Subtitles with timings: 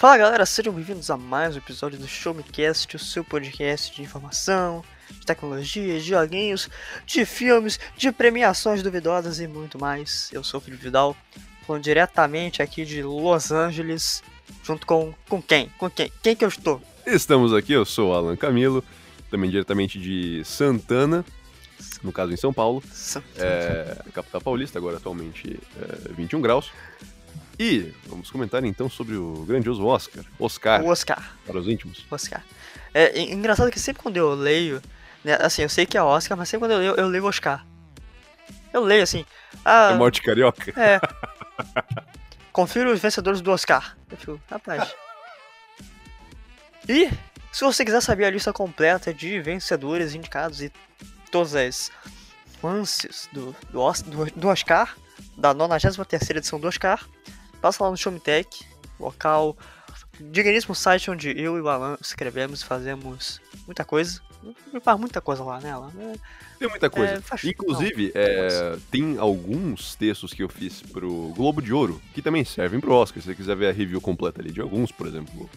[0.00, 3.96] Fala galera, sejam bem-vindos a mais um episódio do Show Me Cast, o seu podcast
[3.96, 6.70] de informação, de tecnologia, de joguinhos,
[7.04, 10.30] de filmes, de premiações duvidosas e muito mais.
[10.32, 11.16] Eu sou o Felipe Vidal,
[11.66, 14.22] falando diretamente aqui de Los Angeles,
[14.62, 15.68] junto com, com quem?
[15.76, 16.12] Com quem?
[16.22, 16.80] Quem que eu estou?
[17.04, 18.84] Estamos aqui, eu sou o Alan Camilo,
[19.28, 21.24] também diretamente de Santana,
[22.04, 22.80] no caso em São Paulo,
[23.36, 26.70] é, capital paulista, agora atualmente é, 21 graus.
[27.58, 30.24] E vamos comentar então sobre o grandioso Oscar.
[30.38, 30.82] Oscar.
[30.82, 31.36] O Oscar.
[31.44, 32.06] Para os íntimos.
[32.10, 32.44] Oscar.
[32.94, 34.80] É, é engraçado que sempre quando eu leio,
[35.24, 37.66] né, assim, eu sei que é Oscar, mas sempre quando eu leio, eu leio Oscar.
[38.72, 39.26] Eu leio assim.
[39.64, 40.72] Ah, é morte carioca?
[40.80, 41.00] É.
[42.52, 43.96] Confira os vencedores do Oscar.
[44.10, 44.94] Eu fico, rapaz.
[46.88, 47.10] E,
[47.52, 50.72] se você quiser saber a lista completa de vencedores indicados e
[51.30, 51.90] todas as
[52.62, 54.96] nuances do, do, do, do Oscar,
[55.36, 57.04] da 93 edição do Oscar,
[57.60, 58.66] passa lá no Showmetech,
[58.98, 59.56] local,
[60.20, 64.20] digníssimo site onde eu e o Alan escrevemos e fazemos muita coisa.
[64.82, 65.90] Faz muita coisa lá nela.
[65.94, 66.14] Né?
[66.58, 67.14] Tem muita coisa.
[67.14, 67.44] É, faz...
[67.44, 72.44] Inclusive, Não, é, tem alguns textos que eu fiz pro Globo de Ouro que também
[72.44, 73.20] servem pro Oscar.
[73.20, 75.50] Se você quiser ver a review completa ali de alguns, por exemplo,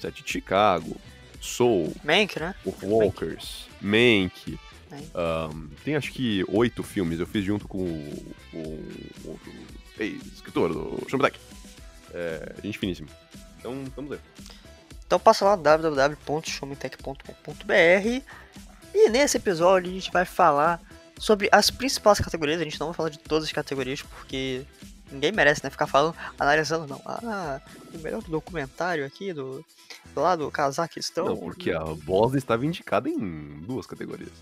[0.00, 0.96] Sete de Chicago,
[1.40, 2.54] Soul, Mank, né?
[2.82, 4.58] Walkers, Mank.
[4.92, 7.20] Um, tem acho que oito filmes.
[7.20, 8.58] Eu fiz junto com o, o,
[9.24, 9.40] o, o
[10.06, 11.38] escritor do Showmetech.
[12.12, 13.08] É, gente finíssima.
[13.58, 14.20] Então, vamos ver.
[15.06, 18.22] Então passa lá www.showmetech.com.br
[18.94, 20.80] e nesse episódio a gente vai falar
[21.18, 22.60] sobre as principais categorias.
[22.60, 24.64] A gente não vai falar de todas as categorias porque
[25.10, 25.70] ninguém merece, né?
[25.70, 27.00] Ficar falando, analisando, não.
[27.04, 27.60] Ah,
[27.92, 29.64] o melhor documentário aqui do,
[30.14, 31.26] do lado do Cazaquistão.
[31.26, 34.32] Não, porque a Bosnia estava indicada em duas categorias.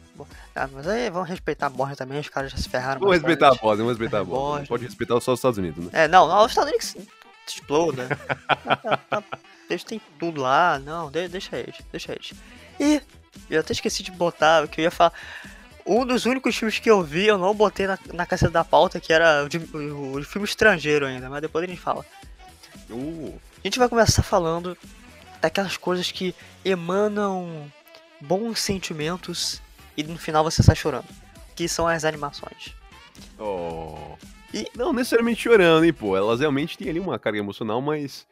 [0.54, 3.00] Ah, mas aí vamos respeitar a Bosnia também, os caras já se ferraram.
[3.00, 4.66] Vamos respeitar a Bosnia, vamos respeitar a.
[4.66, 5.90] Pode respeitar só os Estados Unidos, né?
[5.92, 6.96] É, não, os Estados Unidos
[7.46, 8.08] exploda.
[9.68, 12.32] Eles têm tudo lá, não, deixa eles, deixa eles.
[12.80, 13.02] E
[13.50, 15.12] eu até esqueci de botar o que eu ia falar.
[15.84, 18.98] Um dos únicos filmes que eu vi, eu não botei na, na cabeça da pauta,
[18.98, 22.04] que era o, de, o, o filme estrangeiro ainda, mas depois a gente fala.
[22.88, 23.38] Uh.
[23.58, 24.76] A gente vai começar falando
[25.40, 26.34] daquelas coisas que
[26.64, 27.70] emanam
[28.20, 29.60] bons sentimentos
[29.96, 31.08] e no final você sai chorando.
[31.54, 32.74] Que são as animações.
[33.38, 34.16] Oh.
[34.54, 36.16] E não necessariamente chorando, hein, pô.
[36.16, 38.26] Elas realmente têm ali uma carga emocional, mas.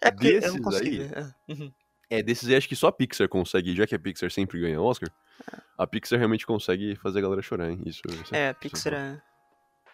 [0.00, 1.18] É porque desses eu não consegui aí, ver.
[1.18, 1.52] É.
[1.52, 1.72] Uhum.
[2.10, 4.80] é, desses aí acho que só a Pixar consegue, já que a Pixar sempre ganha
[4.80, 5.08] Oscar,
[5.52, 5.58] é.
[5.78, 7.80] a Pixar realmente consegue fazer a galera chorar, hein?
[7.86, 9.22] Isso, isso é, a Pixar é.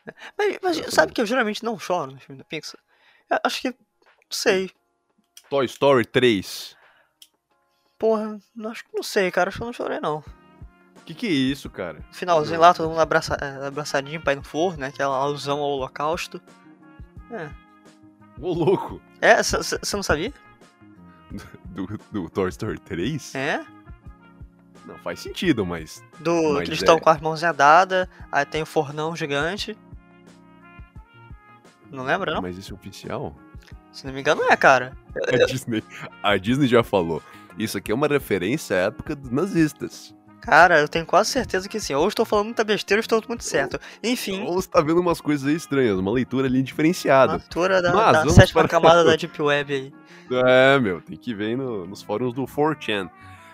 [0.07, 0.15] é.
[0.39, 2.81] Mas, mas sabe que eu geralmente não choro no filme da Pixar?
[3.29, 3.69] Eu acho que.
[3.69, 3.77] Não
[4.31, 4.71] sei.
[5.51, 6.77] Toy Story 3.
[7.99, 9.49] Porra, acho que não sei, cara.
[9.49, 10.25] Acho que eu não chorei, não.
[11.05, 12.01] Que que é isso, cara?
[12.13, 12.63] Finalzinho não.
[12.63, 14.87] lá, todo mundo abraça, é, abraçadinho pra ir no forno, né?
[14.87, 16.41] Aquela alusão ao holocausto.
[17.33, 17.51] É.
[18.41, 19.03] Ô, louco!
[19.21, 20.33] É, você não sabia?
[21.71, 23.35] Do, do, Toy Story 3?
[23.37, 23.65] É?
[24.85, 26.03] Não faz sentido, mas.
[26.19, 27.01] Do mas que eles estão é...
[27.01, 29.79] com as mãozinhas dadas, aí tem o fornão gigante.
[31.89, 32.43] Não lembra, não?
[32.43, 33.37] Mas isso é oficial?
[33.93, 34.93] Se não me engano, é, cara.
[35.17, 35.83] A Disney,
[36.23, 37.23] a Disney já falou.
[37.59, 40.15] Isso aqui é uma referência à época dos nazistas.
[40.41, 41.95] Cara, eu tenho quase certeza que sim.
[41.95, 43.79] Ou estou falando muita besteira ou estou muito certo.
[44.03, 44.43] Enfim.
[44.45, 47.33] Ou você tá vendo umas coisas aí estranhas, uma leitura ali diferenciada.
[47.33, 48.69] Uma leitura da, Mas, da sétima para...
[48.69, 49.93] camada da Deep Web aí.
[50.47, 53.11] É, meu, tem que ver no, nos fóruns do 4chan.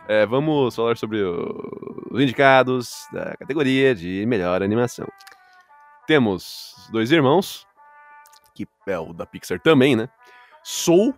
[0.09, 5.09] É, vamos falar sobre os indicados da categoria de melhor animação.
[6.07, 7.67] Temos dois irmãos,
[8.55, 10.09] que é o da Pixar também, né?
[10.69, 11.15] Soul,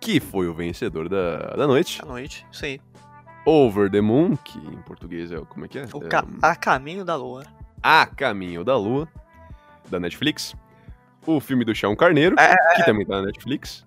[0.00, 2.00] que foi o vencedor da, da noite.
[2.00, 2.80] Da noite, isso aí.
[3.44, 5.86] Over the Moon, que em português é como é que é?
[5.94, 7.44] O é, ca a Caminho da Lua.
[7.80, 9.06] A Caminho da Lua,
[9.88, 10.56] da Netflix.
[11.24, 13.86] O filme do Chão Carneiro, é, que também tá na Netflix.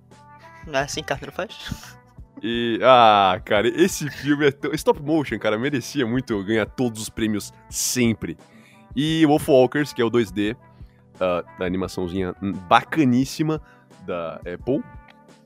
[0.66, 1.98] Não é assim que Carneiro faz?
[2.42, 4.72] E, ah, cara, esse filme é tão...
[4.72, 8.38] Stop motion, cara, merecia muito ganhar todos os prêmios sempre.
[8.96, 10.58] E Wolf Walkers, que é o 2D, uh,
[11.20, 12.34] ah, da animaçãozinha
[12.70, 13.62] bacaníssima
[14.10, 14.84] da Apple.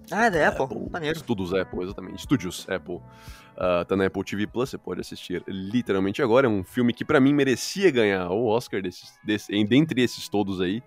[0.10, 0.64] Ah, é da Apple?
[0.64, 1.18] Apple Maneiro.
[1.18, 2.20] Estudos Apple, exatamente.
[2.20, 2.96] Estúdios Apple.
[2.96, 6.48] Uh, tá na Apple TV Plus, você pode assistir literalmente agora.
[6.48, 10.62] É um filme que para mim merecia ganhar o Oscar desses, desse, dentre esses todos
[10.62, 10.82] aí.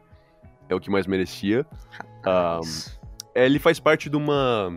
[0.69, 1.65] É o que mais merecia.
[2.27, 2.61] Uh,
[3.35, 4.77] ele faz parte de uma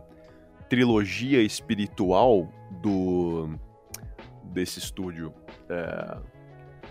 [0.70, 2.48] trilogia espiritual
[2.82, 3.50] do
[4.44, 5.34] desse estúdio
[5.70, 6.18] é,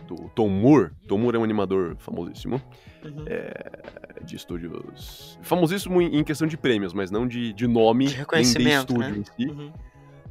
[0.08, 0.90] do Tom Moore.
[1.06, 2.60] Tom Moore é um animador famosíssimo.
[3.04, 3.24] Uhum.
[3.26, 5.38] É, de estúdios.
[5.42, 9.20] Famosíssimo em, em, questão de prêmios, mas não de, de nome de reconhecimento, nem de
[9.20, 9.46] estúdio né?
[9.46, 9.52] em si.
[9.52, 9.72] Uhum.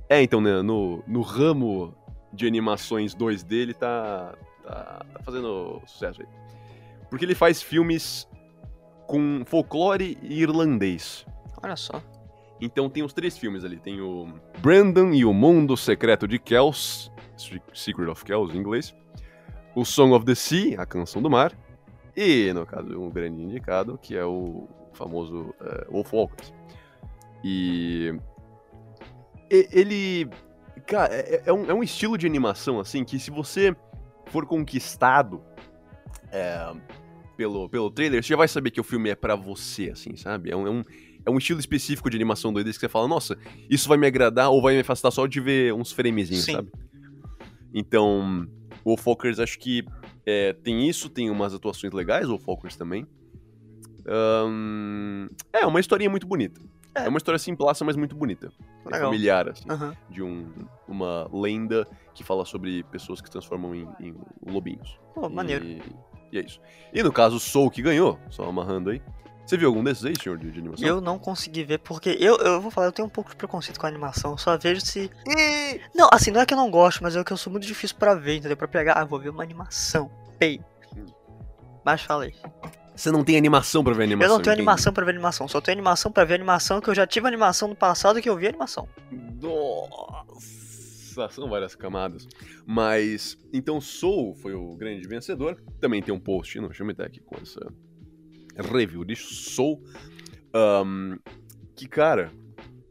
[0.10, 1.94] É, então, né, no, no ramo
[2.34, 4.34] de animações 2D, ele tá,
[4.64, 6.28] tá, tá fazendo sucesso aí.
[7.10, 8.28] Porque ele faz filmes
[9.06, 11.26] com folclore irlandês.
[11.62, 12.02] Olha só.
[12.60, 13.78] Então tem os três filmes ali.
[13.78, 14.28] Tem o
[14.60, 17.12] Brandon e o Mundo Secreto de Kells,
[17.74, 18.96] Secret of Kells em inglês.
[19.78, 21.56] O Song of the Sea, a Canção do Mar.
[22.16, 26.52] E, no caso, um grande indicado, que é o famoso uh, Wolf Walkers.
[27.44, 28.12] E...
[29.48, 30.28] Ele...
[30.88, 33.76] Cara, é, é, um, é um estilo de animação, assim, que se você
[34.26, 35.44] for conquistado
[36.32, 36.74] é,
[37.36, 40.50] pelo, pelo trailer, você já vai saber que o filme é para você, assim, sabe?
[40.50, 40.84] É um, é um,
[41.24, 43.38] é um estilo específico de animação doida que você fala, nossa,
[43.70, 46.54] isso vai me agradar ou vai me afastar só de ver uns framezinhos, Sim.
[46.54, 46.72] sabe?
[47.72, 48.48] Então,
[48.94, 49.86] o Fokers acho que
[50.26, 53.06] é, tem isso, tem umas atuações legais, o Fokers também.
[54.08, 56.62] Um, é, uma historinha muito bonita.
[56.96, 57.04] É.
[57.04, 58.50] é uma história simplaça, mas muito bonita.
[58.90, 59.70] É familiar, assim.
[59.70, 59.94] Uhum.
[60.10, 60.48] De um,
[60.88, 64.98] uma lenda que fala sobre pessoas que se transformam em, em lobinhos.
[65.14, 65.66] Pô, maneiro.
[65.66, 65.82] E,
[66.32, 66.62] e é isso.
[66.94, 69.02] E no caso, Soul que ganhou, só amarrando aí.
[69.48, 70.86] Você viu algum desses aí, senhor, de, de animação?
[70.86, 73.80] Eu não consegui ver, porque eu, eu vou falar, eu tenho um pouco de preconceito
[73.80, 74.32] com a animação.
[74.32, 75.10] Eu só vejo se.
[75.96, 77.96] Não, assim, não é que eu não gosto, mas é que eu sou muito difícil
[77.96, 78.58] para ver, entendeu?
[78.58, 80.12] Pra pegar, ah, vou ver uma animação.
[80.38, 80.60] Pei.
[81.86, 82.36] Mas falei.
[82.94, 84.34] Você não tem animação pra ver animação?
[84.34, 84.68] Eu não tenho entendi.
[84.68, 87.70] animação pra ver animação, só tenho animação pra ver animação que eu já tive animação
[87.70, 88.86] no passado que eu vi animação.
[89.42, 92.28] Nossa, são várias camadas.
[92.66, 95.64] Mas, então Soul foi o grande vencedor.
[95.80, 97.62] Também tem um post no Filme Tech com essa
[98.62, 99.84] review de Soul.
[100.54, 101.18] Um,
[101.76, 102.32] que, cara,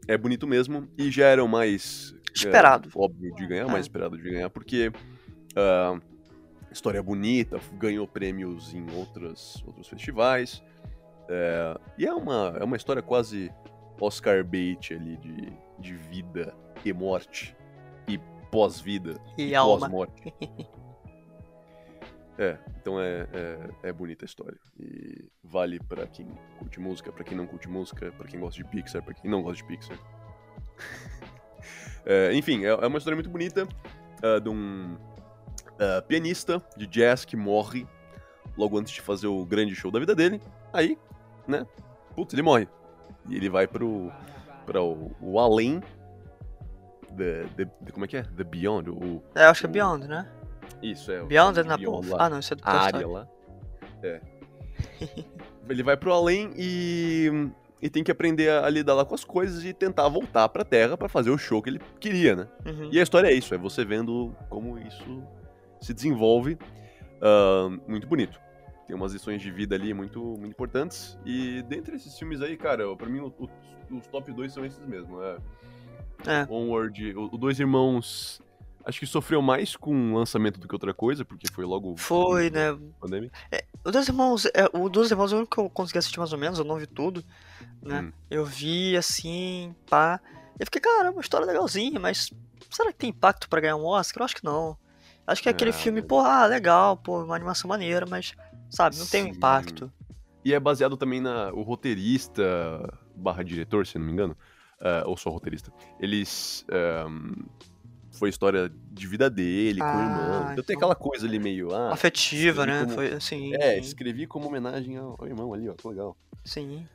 [0.07, 2.15] é bonito mesmo e já era o mais.
[2.33, 2.89] Esperado.
[2.89, 3.71] É, óbvio de ganhar, é.
[3.71, 4.89] mais esperado de ganhar, porque.
[4.89, 6.01] Uh,
[6.71, 10.61] história bonita, ganhou prêmios em outras, outros festivais.
[11.29, 13.51] É, e é uma, é uma história quase
[13.99, 16.53] Oscar bait ali de, de vida
[16.85, 17.55] e morte.
[18.07, 18.19] E
[18.51, 19.19] pós-vida.
[19.37, 20.33] E, e pós-morte.
[22.37, 24.57] É, então é, é, é, bonita a história.
[24.79, 26.27] E vale para quem
[26.59, 29.41] curte música, para quem não curte música, para quem gosta de Pixar, para quem não
[29.41, 29.97] gosta de Pixar.
[32.05, 33.67] é, enfim, é, é, uma história muito bonita
[34.23, 37.87] uh, de um uh, pianista de jazz que morre
[38.55, 40.39] logo antes de fazer o grande show da vida dele.
[40.71, 40.97] Aí,
[41.47, 41.65] né?
[42.15, 42.67] Putz, ele morre.
[43.27, 44.11] E ele vai pro,
[44.65, 45.81] pra o, o além.
[47.15, 48.23] The, the, the, como é que é?
[48.23, 48.89] The Beyond.
[48.91, 50.29] O, é, acho que é Beyond, né?
[50.81, 51.23] Isso, é.
[51.23, 53.27] Beyond na Beyond Ah, não, isso é do A área lá.
[54.03, 54.21] É.
[55.69, 57.49] ele vai pro além e,
[57.81, 60.97] e tem que aprender a, lidar lá com as coisas e tentar voltar pra Terra
[60.97, 62.47] para fazer o show que ele queria, né?
[62.65, 62.89] Uhum.
[62.91, 65.23] E a história é isso, é você vendo como isso
[65.81, 66.57] se desenvolve.
[67.17, 68.39] Uh, muito bonito.
[68.85, 71.17] Tem umas lições de vida ali muito, muito importantes.
[71.25, 73.49] E dentre esses filmes aí, cara, pra mim o, o,
[73.97, 75.21] os top 2 são esses mesmo.
[75.21, 75.37] É.
[76.25, 76.47] é.
[76.49, 78.41] Onward, o, o Dois Irmãos
[78.87, 81.97] acho que sofreu mais com o lançamento do que outra coisa, porque foi logo.
[81.97, 82.77] Foi, né?
[82.99, 83.29] Pandemia.
[83.51, 86.19] É, o Dois Irmãos, é, o Dois Irmãos é o único que eu consegui assistir
[86.19, 87.21] mais ou menos, eu não vi tudo,
[87.81, 88.01] né?
[88.01, 88.11] Hum.
[88.31, 90.21] Eu vi assim, pá.
[90.57, 92.31] Eu fiquei, cara, uma história legalzinha, mas
[92.71, 94.21] será que tem impacto para ganhar um Oscar?
[94.21, 94.77] Eu acho que não.
[95.27, 98.33] Acho que é aquele é, filme, pô, ah, legal, pô, uma animação maneira, mas,
[98.69, 99.11] sabe, não Sim.
[99.11, 99.91] tem um impacto.
[100.45, 101.51] E é baseado também na.
[101.51, 102.41] O roteirista
[103.13, 104.37] barra diretor, se não me engano.
[104.79, 105.73] Uh, ou só roteirista.
[105.99, 106.65] Eles.
[107.09, 107.33] Um,
[108.17, 110.41] foi história de vida dele, ah, com o irmão.
[110.41, 111.73] Então, então tem aquela coisa ali meio.
[111.73, 112.81] Ah, afetiva, né?
[112.81, 112.93] Como...
[112.93, 113.53] Foi assim.
[113.55, 116.17] É, escrevi como homenagem ao, ao, irmão ali, ó, que legal.
[116.43, 116.85] Sim.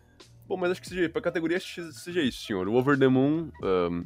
[0.46, 2.68] Bom, mas acho que seja, pra categoria seja isso, senhor.
[2.68, 4.04] O Over the Moon, um,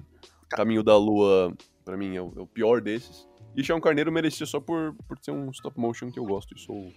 [0.49, 1.53] Caminho da Lua,
[1.85, 3.27] pra mim, é o, é o, pior desses.
[3.57, 6.55] E Chão Carneiro merecia só por, por ser um stop motion que eu gosto.
[6.55, 6.93] Eu sou.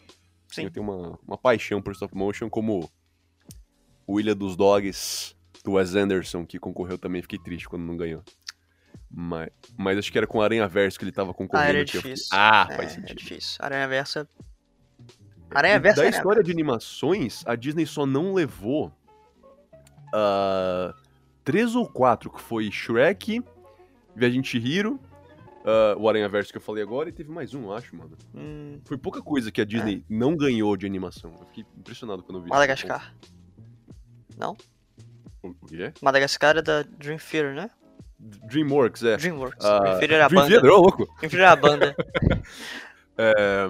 [0.50, 0.66] Sim.
[0.66, 2.90] Eu tenho uma, uma paixão por stop motion, como
[4.06, 7.22] o Ilha dos Dogs do Wes Anderson, que concorreu também.
[7.22, 8.24] Fiquei triste quando não ganhou.
[9.12, 11.68] Mas, mas acho que era com Aranha Verso que ele tava concorrendo.
[11.68, 12.28] Ah, era difícil.
[12.32, 13.12] Ah, é, faz sentido.
[13.12, 13.58] É difícil.
[13.60, 14.20] Aranha Verso.
[14.20, 14.26] É
[15.52, 15.96] Aranha Verso.
[15.98, 18.94] Da Aranha história de animações, a Disney só não levou
[20.14, 20.94] uh,
[21.44, 23.44] três ou quatro, que foi Shrek,
[24.16, 25.00] Viagem Chihiro,
[25.66, 28.16] uh, o Aranha Verso que eu falei agora, e teve mais um, acho, mano.
[28.36, 28.80] Hum.
[28.86, 30.14] Foi pouca coisa que a Disney é.
[30.14, 31.34] não ganhou de animação.
[31.40, 33.14] Eu fiquei impressionado quando eu vi Madagascar.
[34.38, 34.56] Não?
[35.42, 35.94] O quê?
[36.02, 37.70] Madagascar é da Dream Theater, né?
[38.20, 39.18] Dreamworks, é.
[39.18, 39.66] Dreamworks.
[39.66, 40.48] Uh, a Dream banda.
[40.48, 41.08] Theater, louco.
[41.22, 41.96] Era a banda.
[43.18, 43.70] é...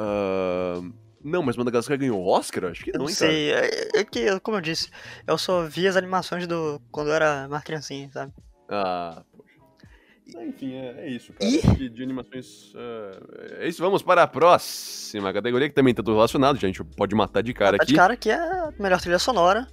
[0.00, 0.92] Uh,
[1.24, 2.66] não, mas Madagascar ganhou Oscar?
[2.66, 3.50] Acho que não, não sei.
[3.50, 4.90] É, é, que, como eu disse,
[5.26, 8.32] eu só vi as animações do quando eu era mais criancinha, sabe?
[8.68, 9.54] Ah, poxa.
[10.46, 11.50] Enfim, é, é isso, cara.
[11.50, 11.62] E...
[11.76, 12.74] De, de animações.
[12.74, 16.58] Uh, é isso, vamos para a próxima categoria que também está tudo relacionado.
[16.58, 17.92] Já a gente pode matar de cara matar aqui.
[17.92, 19.66] de cara que é a melhor trilha sonora.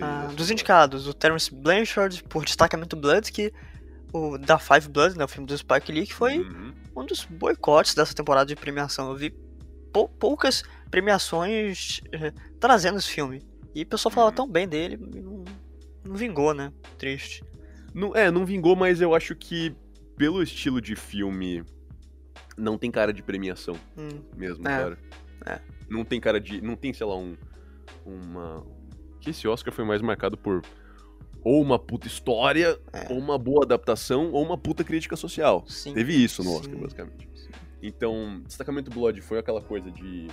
[0.00, 3.52] Ah, dos indicados, o Terence Blanchard por Destacamento Blood, que
[4.12, 6.72] o da Five Blood, né, o filme do Spike Lee, que foi uhum.
[6.96, 9.10] um dos boicotes dessa temporada de premiação.
[9.10, 9.34] Eu vi
[9.92, 13.42] pou, poucas premiações eh, trazendo esse filme.
[13.74, 14.36] E o pessoal falava uhum.
[14.36, 15.44] tão bem dele, não,
[16.04, 16.72] não vingou, né?
[16.98, 17.44] Triste.
[17.94, 19.74] Não, é, não vingou, mas eu acho que
[20.16, 21.64] pelo estilo de filme
[22.56, 24.98] não tem cara de premiação Hum, mesmo, É, cara.
[25.46, 25.60] é.
[25.88, 26.60] Não tem cara de.
[26.60, 27.36] Não tem, sei lá, um.
[28.04, 28.64] Uma.
[29.22, 30.60] Que esse Oscar foi mais marcado por
[31.44, 33.06] ou uma puta história, É.
[33.12, 35.64] ou uma boa adaptação, ou uma puta crítica social.
[35.66, 35.94] sim.
[35.94, 36.80] Teve isso no Oscar, Sim.
[36.82, 37.28] basicamente.
[37.82, 40.28] Então, Destacamento Blood foi aquela coisa de.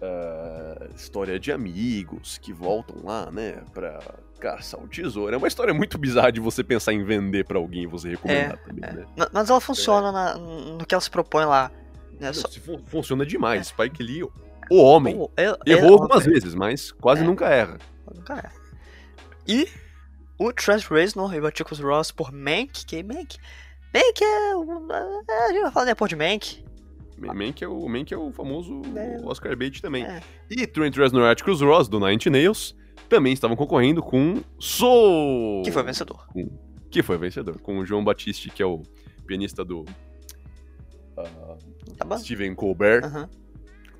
[0.00, 4.00] ah, história de amigos que voltam lá, né, pra
[4.40, 5.32] caçar o tesouro.
[5.34, 8.58] É uma história muito bizarra de você pensar em vender pra alguém e você recomendar
[8.64, 8.92] também, é.
[8.92, 9.06] né?
[9.16, 11.70] Ma- Mas ela funciona na- no que ela se propõe lá.
[12.18, 12.26] Né?
[12.28, 12.48] Não, Só-
[12.86, 13.68] funciona demais.
[13.68, 14.24] Spike Lee,
[14.72, 17.24] o homem, Oh, é- é- errou algumas é- vezes, mas quase É.
[17.26, 17.78] nunca erra.
[18.14, 18.50] Nunca é.
[19.46, 19.68] E
[20.38, 23.36] o Trent Reznor e o Atticus Ross por Mank, que Mank...
[23.94, 24.56] Mank é...
[24.56, 26.64] um- é, A gente vai falar depois de Mank.
[27.18, 29.20] Mank é o, Mank é o famoso É.
[29.24, 30.04] Oscar bait também.
[30.04, 30.20] É.
[30.50, 32.74] E Trent Reznor e Atticus Ross, do Nine Nails,
[33.08, 35.62] também estavam concorrendo com Soul.
[35.62, 36.26] Que foi vencedor.
[36.90, 37.60] Que foi vencedor.
[37.60, 38.82] Com o João Batiste, que é o
[39.26, 39.84] pianista do
[41.16, 41.56] ah,
[41.96, 42.18] Tá?
[42.18, 43.28] Steven Colbert Aham.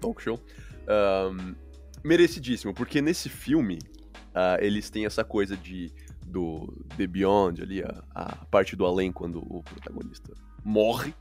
[0.03, 0.39] Talk Show.
[0.87, 1.55] Ahn,
[2.05, 3.79] merecidíssimo, porque nesse filme
[4.35, 5.91] ah, eles têm essa coisa de
[6.27, 10.33] do The Beyond ali, a, a parte do além quando o protagonista
[10.65, 11.15] morre.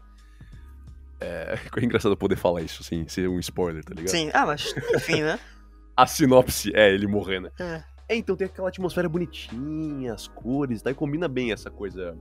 [1.20, 4.12] É, é engraçado poder falar isso sem ser um spoiler, tá ligado?
[4.12, 5.40] Sim, ah, mas enfim, né?
[5.96, 7.52] A sinopse é ele morrendo.
[7.60, 7.84] É.
[8.12, 10.92] É, então tem aquela atmosfera bonitinha, as cores, tá?
[10.92, 12.18] E combina bem essa coisa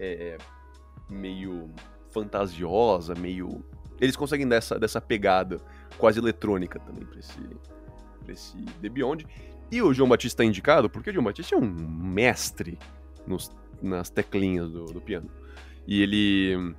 [0.00, 0.38] é,
[1.10, 1.70] meio
[2.10, 3.62] fantasiosa, meio.
[4.00, 5.58] Eles conseguem dar essa, dessa pegada
[5.96, 7.38] quase eletrônica também pra esse,
[8.24, 9.26] pra esse The Beyond.
[9.70, 12.78] E o João Batista é indicado porque o João Batista é um mestre
[13.26, 13.50] nos-
[13.82, 15.30] nas teclinhas do, do piano.
[15.86, 16.74] E ele.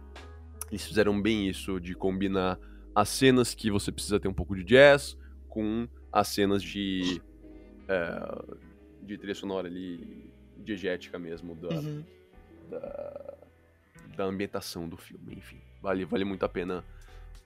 [0.71, 2.59] Eles fizeram bem isso de combinar
[2.93, 7.19] as cenas que você precisa ter um pouco de jazz com as cenas de.
[7.87, 8.57] é,
[9.01, 12.03] de trilha sonora ali, diegética mesmo, da, Uhum.
[12.69, 13.33] da,
[14.15, 15.57] da ambientação do filme, enfim.
[15.81, 16.83] Vale, vale muito a pena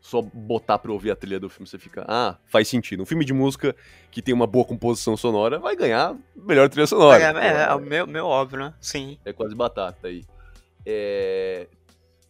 [0.03, 3.01] só botar pra ouvir a trilha do filme, você fica, ah, faz sentido.
[3.01, 3.73] Um filme de música
[4.11, 7.23] que tem uma boa composição sonora vai ganhar melhor trilha sonora.
[7.23, 8.73] É, é, é o meu, meu óbvio, né?
[8.81, 9.17] Sim.
[9.23, 10.25] É quase batata aí.
[10.85, 11.67] É,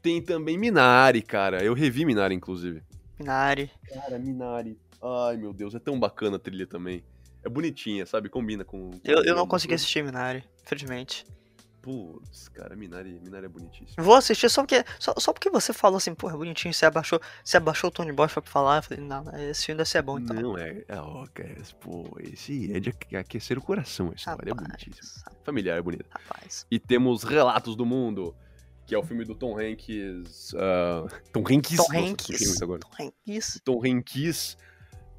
[0.04, 1.64] Tem também Minari, cara.
[1.64, 2.84] Eu revi Minari, inclusive.
[3.20, 3.72] Minari.
[3.92, 4.78] Cara, Minari.
[5.02, 7.04] Ai, meu Deus, é tão bacana a trilha também.
[7.44, 8.30] É bonitinha, sabe?
[8.30, 8.92] Combina com.
[8.92, 11.26] com Eu, eu não consegui assistir Minari, infelizmente.
[11.84, 14.02] Putz, cara, Minari, Minari é bonitíssimo.
[14.02, 17.58] Vou assistir só porque, só, só porque você falou assim, porra, bonitinho, você abaixou, você
[17.58, 18.78] abaixou o Tony Bosch pra falar.
[18.78, 20.34] Eu falei, não, esse filme deve ser bom, então.
[20.34, 20.82] Não, é.
[20.88, 24.96] é ó, cara, pô, esse é de aque- aquecer o coração, essa história é bonitíssimo.
[25.26, 26.06] Rapaz, Familiar, é bonita.
[26.10, 26.66] rapaz.
[26.72, 28.34] E temos Relatos do Mundo,
[28.88, 30.54] que é o filme do Tom Hanks.
[30.56, 31.76] ah, Tom Hanks?
[31.76, 32.62] Tom Nossa, Hanks.
[32.62, 32.80] agora.
[32.80, 34.58] Tom Hanks, Tom Hanks,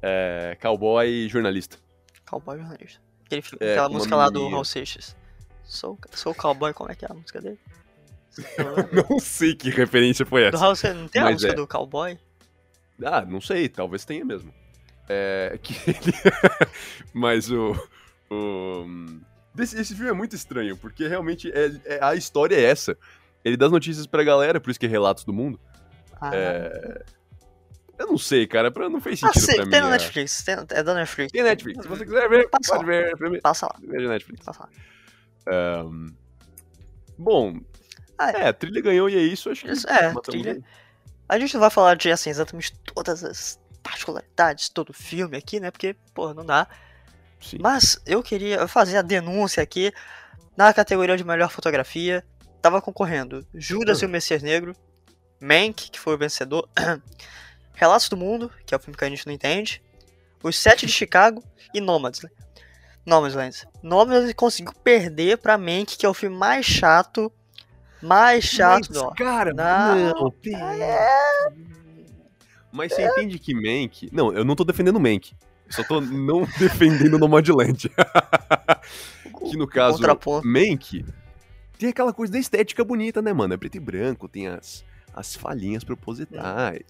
[0.01, 1.77] é, cowboy jornalista.
[2.25, 2.99] cowboy jornalista.
[3.23, 4.49] Aquele, filme- É, aquela música lá do.
[4.49, 5.15] Raul Seixas.
[5.65, 7.59] Sou, sou cowboy, como é que é a música dele?
[9.09, 10.57] Não sei que referência foi do essa.
[10.57, 11.55] Raul Seixas, não tem a música é.
[11.55, 12.19] do cowboy?
[13.03, 14.53] Ah, não sei, talvez tenha mesmo.
[15.07, 15.57] É.
[15.61, 16.13] Que ele...
[17.13, 17.71] Mas o.
[18.29, 18.85] o...
[19.57, 22.97] Esse, esse filme é muito estranho, porque realmente é, é- a história é essa.
[23.43, 25.57] Ele dá as notícias pra galera, por isso que é Relatos do Mundo.
[26.19, 27.03] Ah, É...
[27.97, 29.71] Eu não sei, cara, pra, não fez ah sentido sei, pra mim.
[29.71, 29.91] tem no é.
[29.91, 31.31] Netflix, tem, é da Netflix.
[31.31, 33.17] Tem Netflix, se você quiser ver, Passa pode ver.
[33.17, 34.45] filme- Passa lá, Veja Netflix.
[34.45, 34.69] passa lá.
[35.47, 36.13] Ahn,
[37.17, 37.59] Bom,
[38.17, 39.71] Ah, é, a trilha ganhou e é isso, acho que.
[39.71, 40.61] Isso, é, trilha.
[41.27, 45.37] A gente não vai falar de, assim, exatamente todas as particularidades de todo o filme
[45.37, 45.71] aqui, né?
[45.71, 46.67] Porque, pô, não dá.
[47.41, 47.57] Sim.
[47.59, 49.91] Mas eu queria fazer a denúncia aqui
[50.55, 52.23] na categoria de melhor fotografia.
[52.61, 54.75] Tava concorrendo Judas e o Messias Negro,
[55.39, 56.67] Mank, que foi o vencedor,
[57.73, 59.83] Relatos do Mundo, que é o filme que a gente não entende,
[60.41, 62.33] Os Sete de Chicago e Nomadland.
[63.05, 63.67] Nomadland.
[63.83, 67.31] Nomadland conseguiu perder pra Mank, que é o filme mais chato,
[68.01, 70.23] mais chato Mas, do Cara, Não.
[70.23, 71.53] não, pera.
[72.71, 74.09] Mas você entende que Mank.
[74.11, 75.33] Não, eu não tô defendendo Mank.
[75.67, 77.89] Eu só tô não defendendo Nomadland.
[79.49, 80.01] que no caso.
[80.43, 81.05] Mank
[81.77, 83.53] tem aquela coisa da estética bonita, né, mano?
[83.53, 84.83] É preto e branco, tem as,
[85.13, 86.81] as falhinhas propositais.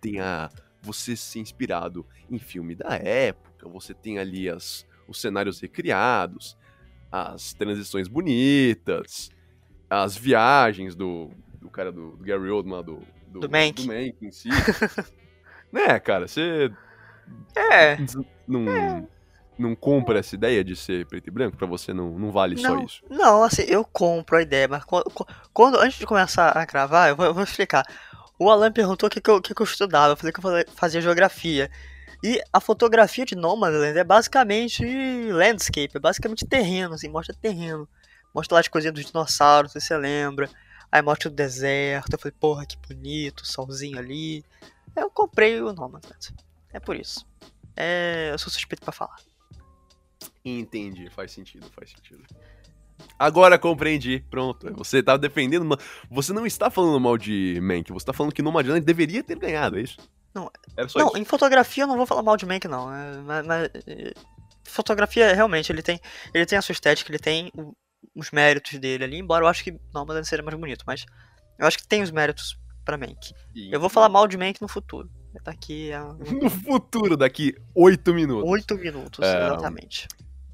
[0.00, 0.50] Tem a.
[0.80, 6.56] Você ser inspirado em filme da época, você tem ali as, os cenários recriados,
[7.12, 9.30] as transições bonitas,
[9.90, 13.74] as viagens do, do cara do, do Gary Oldman, do, do, Do Mank.
[13.74, 14.64] do Mank em si.
[15.72, 16.70] né, cara, você
[17.56, 17.98] É,
[18.46, 19.08] não,
[19.58, 21.56] não compra essa ideia de ser preto e branco?
[21.56, 23.02] Pra você não, não vale só não, isso.
[23.08, 25.04] não, assim, eu compro a ideia, mas quando,
[25.52, 27.84] quando- antes de começar a gravar, eu vou, eu vou explicar.
[28.38, 30.74] O Alan perguntou o que, que, eu, que, que eu estudava, eu falei que eu
[30.74, 31.70] fazia geografia.
[32.22, 34.84] E a fotografia de Nomadland é basicamente
[35.30, 37.88] landscape, é basicamente terreno, assim, mostra terreno.
[38.34, 40.50] Mostra lá as coisinhas dos dinossauros, se você lembra.
[40.90, 44.44] Aí mostra o deserto, eu falei, porra, que bonito, solzinho ali.
[44.96, 46.34] Eu comprei o Nomadland.
[46.72, 47.26] É por isso.
[47.76, 49.16] É, eu sou suspeito para falar.
[50.44, 52.24] Entendi, faz sentido, faz sentido.
[53.18, 54.24] Agora compreendi.
[54.30, 54.72] Pronto.
[54.74, 55.78] Você tá defendendo.
[56.10, 59.78] Você não está falando mal de Mank, você tá falando que Nomadland deveria ter ganhado,
[59.78, 59.98] é isso?
[60.38, 61.16] Não, não isso.
[61.16, 62.90] em fotografia eu não vou falar mal de Mank, não.
[62.90, 63.22] Né?
[63.24, 64.12] Mas, mas, eh,
[64.64, 66.00] fotografia, realmente, ele tem,
[66.32, 67.52] ele tem a sua estética, ele tem
[68.14, 71.04] os méritos dele ali, embora eu acho que Nomadland seria mais bonito, mas
[71.58, 73.32] eu acho que tem os méritos pra Mank.
[73.54, 73.72] E...
[73.72, 75.10] Eu vou falar mal de Mank no futuro.
[75.44, 76.04] Daqui a...
[76.40, 78.48] No futuro, daqui oito minutos.
[78.50, 79.46] Oito minutos, é...
[79.46, 80.08] exatamente.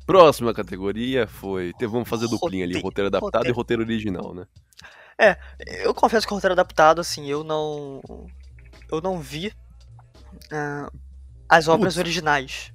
[0.06, 1.72] Próxima categoria foi.
[1.80, 3.48] Vamos fazer duplinha ali, roteiro adaptado roteiro.
[3.48, 4.46] e roteiro original, né?
[5.18, 5.38] É,
[5.82, 8.02] eu confesso que o roteiro adaptado, assim, eu não.
[8.90, 9.50] Eu não vi
[10.52, 10.90] uh,
[11.48, 12.72] as obras originais.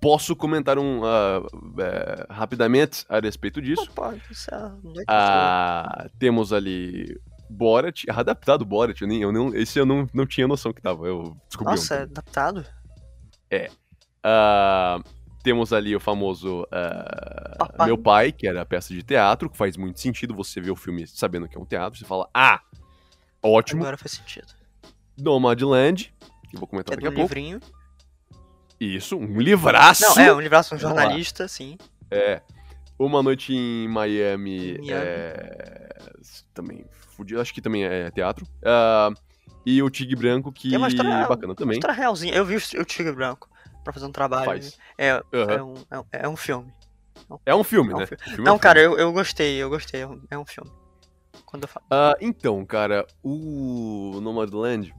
[0.00, 1.46] Posso comentar um uh,
[1.78, 3.88] é, rapidamente a respeito disso?
[3.94, 7.16] Pode, isso é uh, temos ali
[7.48, 11.06] Borat, adaptado Borat, eu nem, eu não, esse eu não, não tinha noção que tava,
[11.06, 12.66] eu descobri Nossa, é adaptado?
[13.48, 13.70] É.
[14.24, 15.04] Uh,
[15.42, 19.76] temos ali o famoso uh, Meu Pai, que era a peça de teatro, que faz
[19.76, 21.98] muito sentido você ver o filme sabendo que é um teatro.
[21.98, 22.60] Você fala, ah,
[23.42, 23.82] ótimo.
[23.82, 24.48] Agora faz sentido.
[25.18, 26.14] Nomadland,
[26.52, 27.60] que vou comentar é daqui a livrinho.
[27.60, 27.82] pouco.
[28.78, 30.02] Isso, um livraço.
[30.02, 31.78] Não, é, um livraço, um jornalista, sim.
[32.10, 32.42] É.
[32.98, 34.90] Uma Noite em Miami, Miami.
[34.90, 35.88] É...
[36.52, 38.46] também, fudido, acho que também é teatro.
[38.60, 39.16] Uh,
[39.64, 41.80] e o Tigre Branco, que é bacana também.
[41.82, 42.34] Uma realzinha.
[42.34, 43.48] Eu vi o Tigre Branco
[43.82, 44.44] pra fazer um trabalho.
[44.44, 44.78] Faz.
[44.98, 45.22] É, uhum.
[45.32, 46.72] é, um, é, um, filme.
[47.46, 48.06] É um filme, é um né?
[48.06, 48.24] Filme.
[48.24, 50.02] Filme Não, é um cara, eu, eu gostei, eu gostei.
[50.30, 50.70] É um filme.
[51.46, 51.86] Quando eu falo.
[51.86, 54.94] Uh, então, cara, o Nomadland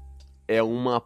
[0.48, 1.04] é uma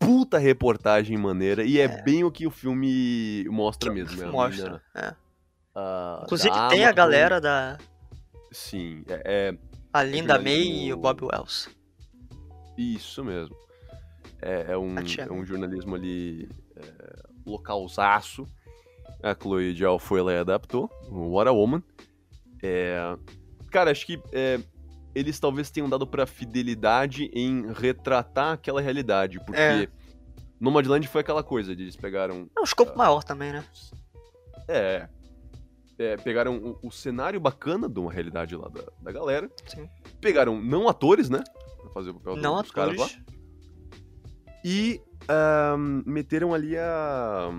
[0.00, 4.20] puta reportagem maneira e é, é bem o que o filme mostra que mesmo.
[4.20, 4.26] Né?
[4.26, 5.10] Mostra, é.
[5.76, 7.78] Uh, Inclusive tem a galera da...
[8.50, 9.22] Sim, é...
[9.24, 9.58] é
[9.92, 11.68] a Linda May e o Bob Wells.
[12.78, 13.54] Isso mesmo.
[14.40, 16.82] É, é um, é um jornalismo ali é,
[17.44, 18.46] localzaço.
[19.22, 21.82] A Chloe Dial foi lá e adaptou, o What a Woman.
[22.62, 23.16] É,
[23.70, 24.60] cara, acho que é,
[25.14, 29.88] eles talvez tenham dado pra fidelidade em retratar aquela realidade, porque é.
[30.60, 32.48] Nomadland foi aquela coisa de eles pegaram...
[32.56, 33.64] É um escopo uh, maior também, né?
[34.68, 35.08] É,
[35.98, 39.50] é, pegaram o, o, cenário bacana de uma realidade lá da, da galera.
[39.66, 39.88] Sim.
[40.20, 41.42] Pegaram não atores, né?
[41.78, 42.96] Pra fazer o papel não dos atores.
[42.96, 43.08] caras lá.
[44.64, 45.00] E
[45.76, 47.50] um, meteram ali a.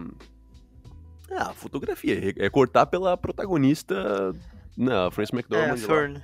[1.32, 2.34] a fotografia.
[2.38, 4.34] É cortar pela protagonista.
[4.76, 5.74] Não, Frances McDormand.
[5.74, 6.24] É, Fern.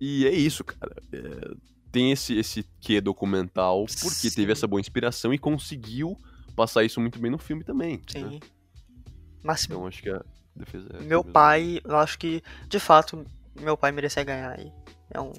[0.00, 0.96] E é isso, cara.
[1.12, 1.54] É,
[1.90, 4.34] tem esse, esse quê documental porque Sim.
[4.34, 6.16] teve essa boa inspiração e conseguiu
[6.56, 7.98] passar isso muito bem no filme também.
[7.98, 8.02] Né?
[8.08, 8.24] Sim.
[8.24, 8.40] Né?
[9.42, 10.24] Mas então acho que a
[10.56, 13.24] defesa é Meu pai, eu acho que, de fato,
[13.60, 14.72] meu pai merecia ganhar aí.
[15.10, 15.32] É um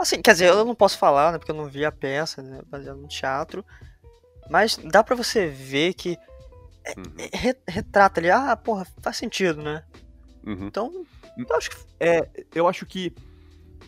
[0.00, 2.62] Assim, quer dizer, eu não posso falar, né, porque eu não vi a peça, né,
[2.66, 3.62] baseada no teatro,
[4.48, 6.18] mas dá para você ver que
[6.82, 7.14] é, uhum.
[7.18, 9.84] é, retrata ali, ah, porra, faz sentido, né?
[10.46, 10.66] Uhum.
[10.66, 11.04] Então,
[11.36, 11.76] eu acho que...
[12.00, 13.14] É, eu acho que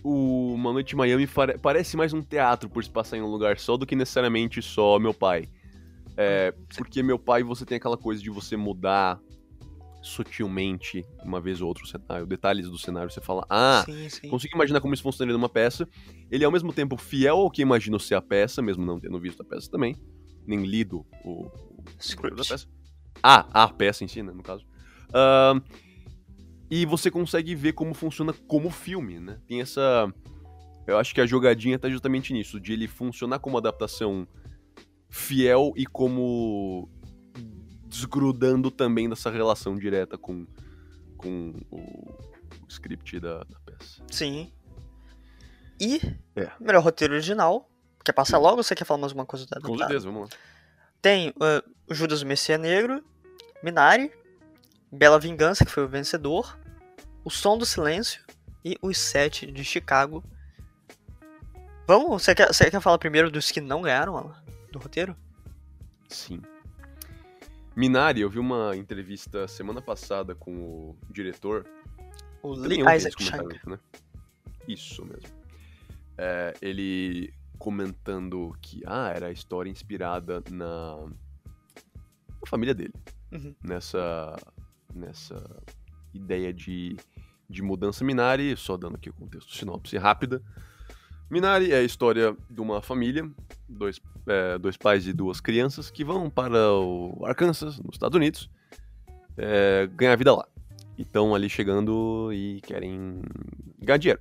[0.02, 1.28] o Uma Noite em Miami
[1.60, 4.98] parece mais um teatro por se passar em um lugar só do que necessariamente só
[4.98, 5.48] meu pai.
[6.16, 9.20] É, porque meu pai, você tem aquela coisa de você mudar
[10.02, 14.28] sutilmente, uma vez ou outra, o cenário, detalhes do cenário, você fala, ah, sim, sim.
[14.28, 15.88] consigo imaginar como isso funcionaria numa peça.
[16.30, 19.18] Ele é ao mesmo tempo fiel ao que imagino ser a peça, mesmo não tendo
[19.20, 19.96] visto a peça também,
[20.44, 22.66] nem lido o, o script da peça.
[23.22, 24.66] Ah, a peça em si, né, no caso.
[25.10, 25.62] Uh,
[26.74, 29.38] e você consegue ver como funciona como filme, né?
[29.46, 30.10] Tem essa.
[30.86, 34.26] Eu acho que a jogadinha tá justamente nisso, de ele funcionar como adaptação
[35.10, 36.88] fiel e como
[37.84, 40.46] desgrudando também dessa relação direta com,
[41.18, 44.02] com o, o script da, da, peça.
[44.10, 44.50] Sim.
[45.78, 46.00] E,
[46.34, 46.52] é.
[46.58, 47.68] melhor roteiro original.
[48.02, 48.44] Quer passar Sim.
[48.44, 50.36] logo ou você quer falar mais uma coisa da Com certeza, vamos lá.
[51.02, 53.04] Tem uh, Judas Messias Negro,
[53.62, 54.10] Minari,
[54.90, 56.58] Bela Vingança, que foi o vencedor,
[57.24, 58.22] O Som do Silêncio
[58.64, 60.24] e Os Sete de Chicago.
[61.86, 64.34] Vamos, você quer, você quer falar primeiro dos que não ganharam
[64.70, 65.16] do roteiro?
[66.08, 66.42] Sim.
[67.74, 71.66] Minari, eu vi uma entrevista semana passada com o diretor.
[72.42, 73.60] O Lee Isaac Chang.
[73.66, 73.78] Né?
[74.68, 75.30] Isso mesmo.
[76.18, 82.94] É, ele comentando que ah, era a história inspirada na, na família dele.
[83.30, 83.54] Uhum.
[83.62, 84.36] Nessa,
[84.94, 85.62] nessa
[86.12, 86.96] ideia de,
[87.52, 90.42] de mudança Minari, só dando aqui o contexto sinopse rápida.
[91.30, 93.30] Minari é a história de uma família,
[93.68, 98.50] dois, é, dois pais e duas crianças, que vão para o Arkansas, nos Estados Unidos,
[99.36, 100.46] é, ganhar vida lá.
[100.98, 103.22] E estão ali chegando e querem
[103.78, 104.20] ganhar dinheiro.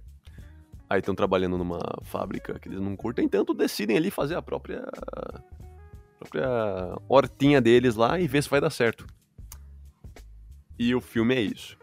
[0.89, 4.81] Aí estão trabalhando numa fábrica que eles não curtem tanto, decidem ali fazer a própria,
[4.81, 5.39] a
[6.19, 6.47] própria
[7.07, 9.05] hortinha deles lá e ver se vai dar certo.
[10.77, 11.80] E o filme é isso.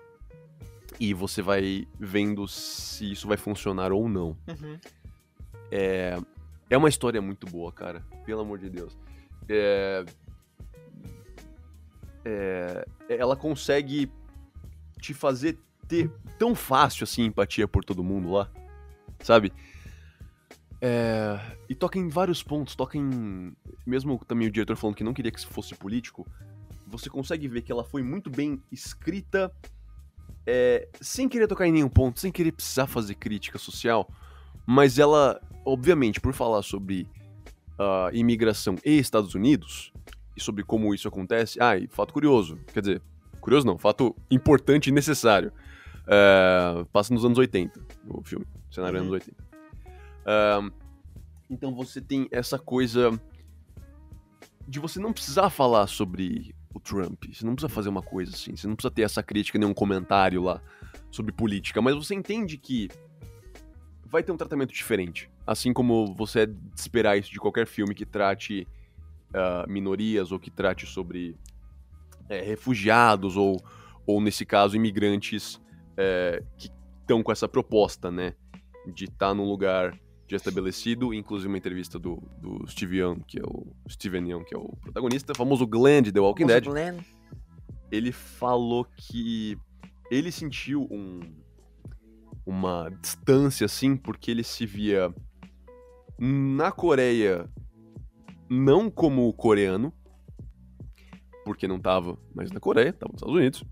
[1.01, 4.37] E você vai vendo se isso vai funcionar ou não.
[4.49, 4.79] Uhum.
[5.71, 6.19] É,
[6.69, 8.03] é uma história muito boa, cara.
[8.25, 8.97] Pelo amor de Deus.
[9.49, 10.05] É,
[12.25, 14.11] é, ela consegue
[15.01, 18.51] te fazer ter tão fácil assim empatia por todo mundo lá,
[19.21, 19.53] sabe?
[20.81, 23.53] É, e toca em vários pontos, toca em.
[23.87, 26.27] Mesmo também o diretor falando que não queria que fosse político,
[26.87, 29.53] você consegue ver que ela foi muito bem escrita,
[30.51, 34.09] é, sem querer tocar em nenhum ponto, sem querer precisar fazer crítica social,
[34.67, 37.07] mas ela, obviamente, por falar sobre
[37.79, 39.93] uh, imigração e Estados Unidos,
[40.35, 43.03] e sobre como isso acontece, ah, e fato curioso, quer dizer,
[43.43, 45.53] curioso não, fato importante e necessário,
[46.05, 49.03] uh, passa nos anos 80, o filme, o cenário uhum.
[49.03, 49.43] anos 80.
[49.43, 50.73] Uh,
[51.51, 53.21] então você tem essa coisa
[54.67, 57.25] de você não precisar falar sobre o Trump.
[57.33, 58.55] Você não precisa fazer uma coisa assim.
[58.55, 60.61] Você não precisa ter essa crítica, nenhum comentário lá
[61.11, 61.81] sobre política.
[61.81, 62.89] Mas você entende que
[64.05, 65.31] vai ter um tratamento diferente.
[65.47, 68.67] Assim como você é de esperar isso de qualquer filme que trate
[69.31, 71.37] uh, minorias ou que trate sobre
[72.29, 73.63] é, refugiados ou,
[74.07, 75.61] ou, nesse caso, imigrantes
[75.97, 78.35] é, que estão com essa proposta, né?
[78.87, 79.99] De estar tá num lugar
[80.29, 84.55] já estabelecido, inclusive uma entrevista do, do Steve Young, que é o Steven Young, que
[84.55, 86.65] é o protagonista, o famoso Glenn de The Walking Dead.
[86.65, 86.99] Glenn.
[87.91, 89.57] Ele falou que
[90.11, 91.21] ele sentiu um,
[92.45, 95.13] uma distância assim, porque ele se via
[96.19, 97.49] na Coreia
[98.51, 99.93] não como coreano,
[101.45, 103.65] porque não tava mais na Coreia, tava nos Estados Unidos.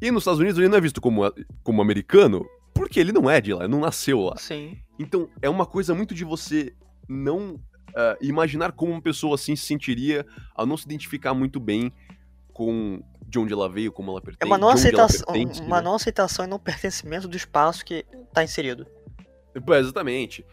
[0.00, 1.22] E nos Estados Unidos ele não é visto como,
[1.62, 4.36] como americano, porque ele não é de lá, ele não nasceu lá.
[4.36, 4.76] Sim.
[4.98, 6.74] Então, é uma coisa muito de você
[7.08, 11.92] não uh, imaginar como uma pessoa assim se sentiria ao não se identificar muito bem
[12.52, 14.42] com de onde ela veio, como ela pertence.
[14.42, 15.82] É uma não, aceitação, pertence, uma né?
[15.82, 18.86] não aceitação e não pertencimento do espaço que está inserido.
[19.54, 20.44] É, exatamente.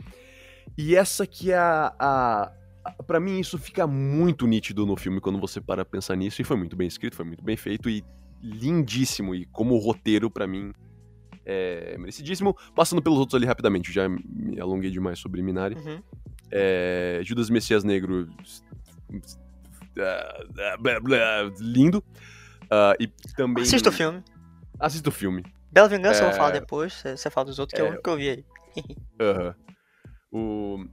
[0.78, 2.52] E essa que é a, a,
[2.84, 6.46] a para mim isso fica muito nítido no filme quando você para pensar nisso e
[6.46, 8.04] foi muito bem escrito, foi muito bem feito e
[8.42, 10.74] lindíssimo e como roteiro para mim
[11.46, 12.56] é merecidíssimo.
[12.76, 15.76] Passando pelos outros ali rapidamente, já me alonguei demais sobre Minari.
[15.76, 16.02] Uhum.
[16.52, 18.28] É, Judas Messias Negro.
[21.60, 22.04] Lindo.
[22.64, 23.64] Uh, e também.
[23.64, 24.24] Assista o filme.
[24.80, 25.44] Assista o filme.
[25.72, 26.24] Bela Vingança é...
[26.24, 27.04] eu vou falar depois.
[27.04, 27.90] Você fala dos outros que, é...
[27.90, 28.46] eu, que eu vi aí.
[29.20, 29.56] Aham.
[30.32, 30.86] o...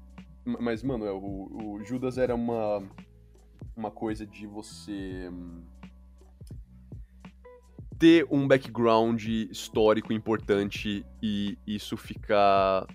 [0.44, 2.82] Mas, mano, é, o, o Judas era uma.
[3.76, 5.62] Uma coisa de você hum,
[7.98, 12.86] ter um background histórico importante e isso ficar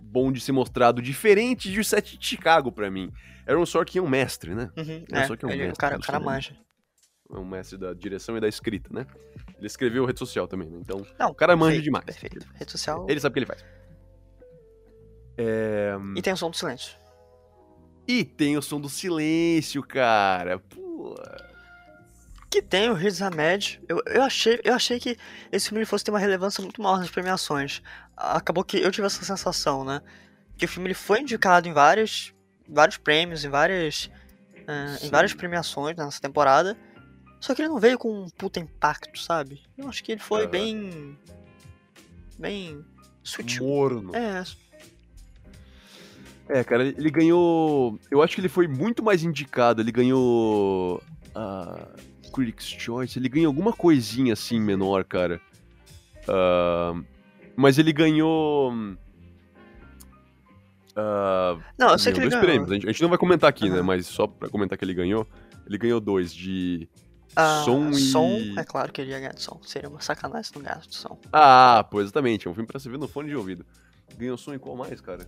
[0.00, 3.12] bom de ser mostrado, diferente de o set de Chicago para mim.
[3.44, 4.70] Era um Sorkin é um mestre, né?
[4.76, 5.72] Uhum, Aaron é, Sorkin é um mestre.
[5.72, 6.56] O cara, o cara manja.
[7.30, 9.04] É um mestre da direção e da escrita, né?
[9.56, 10.78] Ele escreveu rede social também, né?
[10.80, 12.04] Então, Não, o cara manja demais.
[12.04, 12.46] Perfeito.
[12.54, 13.06] Rede social.
[13.08, 13.64] Ele sabe o que ele faz.
[15.36, 15.96] É...
[16.16, 16.96] E tem o som do silêncio.
[18.06, 20.60] E tem o som do silêncio, cara.
[20.60, 21.14] Pô
[22.56, 23.80] que tem o Riz Ahmed.
[23.86, 25.18] Eu, eu, achei, eu achei que
[25.52, 27.82] esse filme fosse ter uma relevância muito maior nas premiações.
[28.16, 30.00] Acabou que eu tive essa sensação, né?
[30.56, 32.32] Que o filme ele foi indicado em vários,
[32.66, 34.10] vários prêmios, em várias,
[34.60, 36.78] uh, em várias premiações nessa temporada.
[37.40, 39.62] Só que ele não veio com um puta impacto, sabe?
[39.76, 40.50] Eu acho que ele foi uhum.
[40.50, 41.18] bem.
[42.38, 42.84] bem.
[43.22, 43.64] sutil.
[43.64, 44.16] Morno.
[44.16, 44.42] É.
[46.48, 47.98] É, cara, ele ganhou.
[48.10, 49.82] Eu acho que ele foi muito mais indicado.
[49.82, 51.02] Ele ganhou.
[51.34, 55.40] Uh Critics' Choice, ele ganhou alguma coisinha assim menor, cara.
[56.28, 57.02] Uh,
[57.56, 58.70] mas ele ganhou.
[60.92, 62.44] Uh, não, eu sei que ele ganhou.
[62.44, 62.70] Prêmios.
[62.70, 63.76] A gente, a gente, não vai comentar aqui, uhum.
[63.76, 63.82] né?
[63.82, 65.26] Mas só pra comentar que ele ganhou.
[65.66, 66.86] Ele ganhou dois de
[67.32, 67.94] uh, som e.
[67.94, 69.58] Som, é claro que ele ia ganhar de som.
[69.62, 71.18] Seria uma sacanagem se não ganhasse de som.
[71.32, 72.46] Ah, pois exatamente.
[72.46, 73.64] É um filme pra você ver no fone de ouvido.
[74.18, 75.26] Ganhou som e qual mais, cara?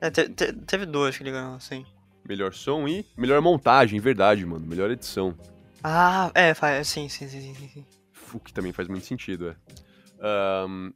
[0.00, 1.84] É, te, te, teve dois que ele ganhou, sim.
[2.28, 4.64] Melhor som e melhor montagem, verdade, mano.
[4.66, 5.34] Melhor edição.
[5.82, 7.86] Ah, é, faz, sim, sim, sim, sim, sim.
[8.32, 9.56] O que também faz muito sentido, é.
[10.66, 10.92] Um,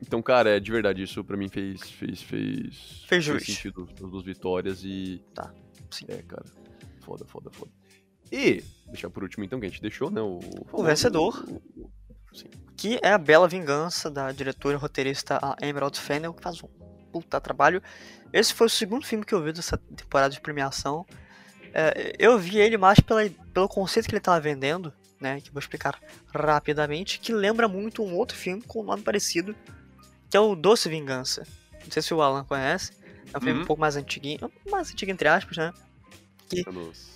[0.00, 1.82] então, cara, é de verdade, isso pra mim fez.
[1.82, 5.22] Fez, fez, fez, fez sentido as duas vitórias e.
[5.34, 5.52] Tá,
[5.90, 6.06] sim.
[6.08, 6.44] É, cara.
[7.00, 7.70] Foda, foda, foda.
[8.30, 10.20] E, deixar por último então, que a gente deixou, né?
[10.20, 10.38] O,
[10.72, 11.44] o vencedor.
[11.48, 11.90] O, o,
[12.76, 16.68] que é a bela vingança da diretora e roteirista Emerald Fennel, que faz um
[17.10, 17.82] puta trabalho.
[18.32, 21.04] Esse foi o segundo filme que eu vi dessa temporada de premiação.
[21.80, 23.20] É, eu vi ele mais pela,
[23.54, 25.40] pelo conceito que ele tava vendendo, né?
[25.40, 25.98] Que eu vou explicar
[26.34, 29.54] rapidamente, que lembra muito um outro filme com um nome parecido,
[30.28, 31.46] que é o Doce Vingança.
[31.84, 32.92] Não sei se o Alan conhece.
[33.32, 33.62] É um filme Uhum.
[33.62, 35.72] um pouco mais antiguinho, mais antigo entre aspas, né?
[36.66, 37.06] Anos-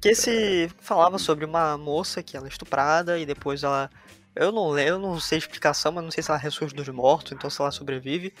[0.00, 3.90] Que esse falava sobre uma moça que ela é estuprada e depois ela.
[4.34, 7.32] Eu não eu não sei a explicação, mas não sei se ela ressurge dos mortos,
[7.32, 8.34] então se ela sobrevive.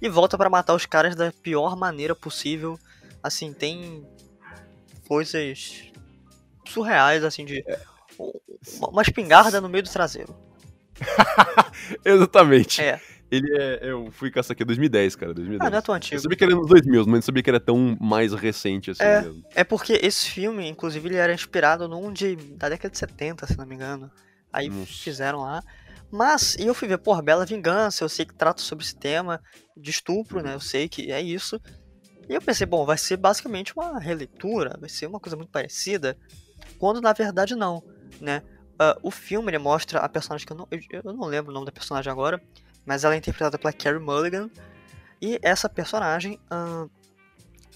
[0.00, 2.78] E volta pra matar os caras da pior maneira possível.
[3.22, 4.06] Assim, tem
[5.10, 5.82] coisas
[6.68, 7.64] surreais, assim, de.
[8.80, 10.32] Uma espingarda no meio do traseiro.
[12.04, 12.80] Exatamente.
[12.80, 13.00] É.
[13.28, 13.80] Ele é.
[13.90, 15.34] Eu fui caçar aqui em 2010, cara.
[15.34, 15.66] 2010.
[15.66, 16.20] Ah, não é tão Eu antigo.
[16.20, 19.22] sabia que era nos 2000, mas não sabia que era tão mais recente assim É.
[19.22, 19.42] mesmo.
[19.54, 23.58] É porque esse filme, inclusive, ele era inspirado num de, da década de 70, se
[23.58, 24.10] não me engano.
[24.52, 24.86] Aí Nossa.
[24.92, 25.60] fizeram lá.
[26.12, 29.40] Mas, e eu fui ver, porra, Bela Vingança, eu sei que trata sobre esse tema
[29.76, 30.54] de estupro, né?
[30.54, 31.60] Eu sei que é isso.
[32.30, 36.16] E eu pensei, bom, vai ser basicamente uma releitura, vai ser uma coisa muito parecida.
[36.78, 37.82] Quando na verdade não,
[38.20, 38.40] né?
[38.78, 41.66] Ah, o filme mostra a personagem que eu não, eu, eu não lembro o nome
[41.66, 42.40] da personagem agora,
[42.86, 44.48] mas ela é interpretada pela Carey Mulligan.
[45.20, 46.86] E essa personagem, ah,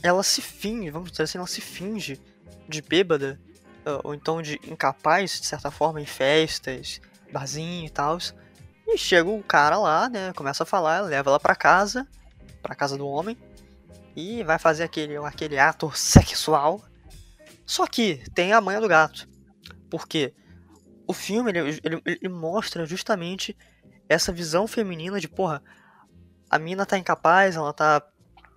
[0.01, 2.21] ela se finge, vamos dizer assim, ela se finge
[2.69, 3.41] de bêbada,
[3.85, 7.01] ah, ou então de incapaz, de certa forma, em festas,
[7.33, 8.19] barzinho e tal.
[8.87, 12.07] E chega o cara lá, né, começa a falar, leva ela pra casa,
[12.63, 13.37] pra casa do homem,
[14.17, 16.83] e vai fazer aquele, aquele ato sexual.
[17.67, 19.29] Só que tem a manha do gato.
[19.91, 20.35] Porque
[21.07, 23.57] o filme, ele, ele, ele mostra justamente
[24.09, 25.63] essa visão feminina de, porra,
[26.51, 28.03] a mina tá incapaz, ela tá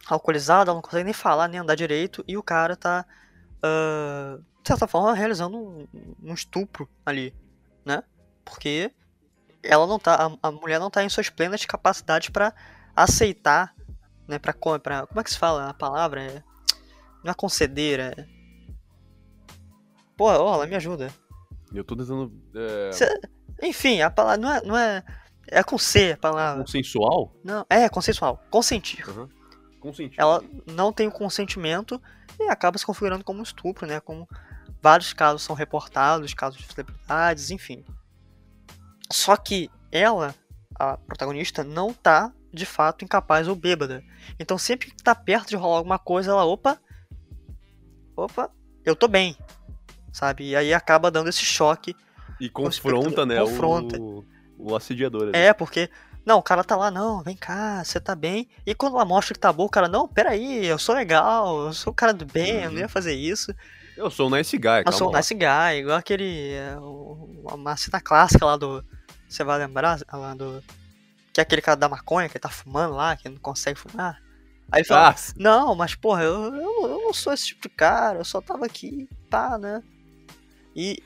[0.08, 3.06] alcoolizada, ela não consegue nem falar, nem andar direito, e o cara tá,
[3.62, 5.88] ah, de certa forma, realizando um,
[6.24, 7.34] um estupro ali,
[7.86, 8.04] né?
[8.44, 8.92] Porque
[9.64, 12.54] ela não tá, a, a mulher não tá em suas plenas capacidades pra
[12.96, 13.74] aceitar,
[14.28, 14.38] né?
[14.40, 16.22] Pra, pra, como é que se fala a palavra?
[16.24, 16.44] É,
[17.24, 18.28] não é conceder, é...
[20.16, 21.14] Pô, ela me ajuda.
[21.74, 22.32] Eu tô tentando.
[22.56, 23.22] É, Cê-
[23.62, 25.04] Enfim, a palavra não é, não é,
[25.48, 26.64] é com C a palavra.
[26.64, 27.36] consensual?
[27.44, 29.04] Não, é consensual, consentir.
[29.80, 30.20] Consentir.
[30.20, 32.02] ela não tem o consentimento
[32.40, 34.00] e acaba se configurando como um estupro, né?
[34.00, 34.28] Como
[34.82, 37.86] vários casos são reportados, casos de celebridades, enfim.
[39.12, 40.34] Só que ela,
[40.80, 44.04] a protagonista, não tá de fato incapaz ou bêbada.
[44.40, 46.80] Então sempre que tá perto de rolar alguma coisa, ela, opa,
[48.16, 48.50] opa,
[48.86, 49.36] eu tô bem,
[50.12, 50.50] sabe?
[50.50, 51.96] E aí acaba dando esse choque.
[52.40, 53.40] E confronta, né?
[53.40, 54.00] Confronta.
[54.00, 54.24] O,
[54.58, 55.24] o assediador.
[55.24, 55.32] ali.
[55.36, 55.90] É, porque.
[56.26, 58.50] Não, o cara tá lá, não, vem cá, você tá bem.
[58.66, 61.74] E quando ela mostra que tá bom, o cara, não, peraí, eu sou legal, eu
[61.74, 62.80] sou o cara do bem, eu não Uhum.
[62.80, 63.54] ia fazer isso.
[63.96, 65.20] Eu sou um nice guy, Eu sou lá.
[65.20, 66.52] nice guy, igual aquele.
[66.82, 68.84] o- uma cena clássica lá do.
[69.30, 70.00] Você vai lembrar?
[70.12, 70.62] Lá do.
[71.38, 74.20] Que é aquele cara da maconha que tá fumando lá, que não consegue fumar.
[74.72, 77.62] Aí ele fala, Ah, não, mas porra, eu, eu, não- eu não sou esse tipo
[77.62, 79.84] de cara, eu só tava aqui, pá, né?
[80.76, 80.98] E,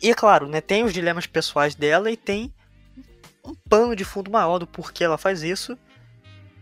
[0.00, 2.50] e é claro, né, tem os dilemas pessoais dela e tem
[3.44, 5.76] um pano de fundo maior do porquê ela faz isso.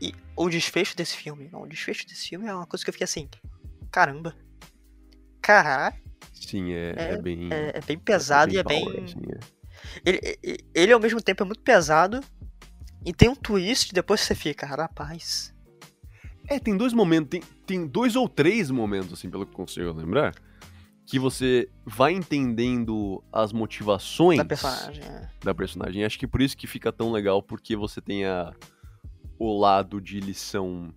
[0.00, 2.92] E o desfecho desse filme, não, o desfecho desse filme é uma coisa que eu
[2.94, 3.28] fiquei assim,
[3.88, 4.34] caramba,
[5.40, 5.94] caralho,
[6.34, 7.48] sim, é, é bem.
[7.52, 8.84] é, é bem pesado e é bem...
[8.84, 9.60] power, assim, é.
[10.04, 12.20] Ele, ele, ao mesmo tempo é muito pesado
[13.04, 15.54] e tem um twist depois você fica, rapaz,
[16.46, 19.92] É, tem dois momentos, tem, tem dois ou três momentos, assim, pelo que eu consigo
[19.92, 20.34] lembrar,
[21.06, 25.02] que você vai entendendo as motivações da personagem.
[25.04, 25.28] é.
[25.42, 26.04] da personagem.
[26.04, 28.52] Acho que por isso que fica tão legal, porque você tem a,
[29.38, 30.92] o lado de lição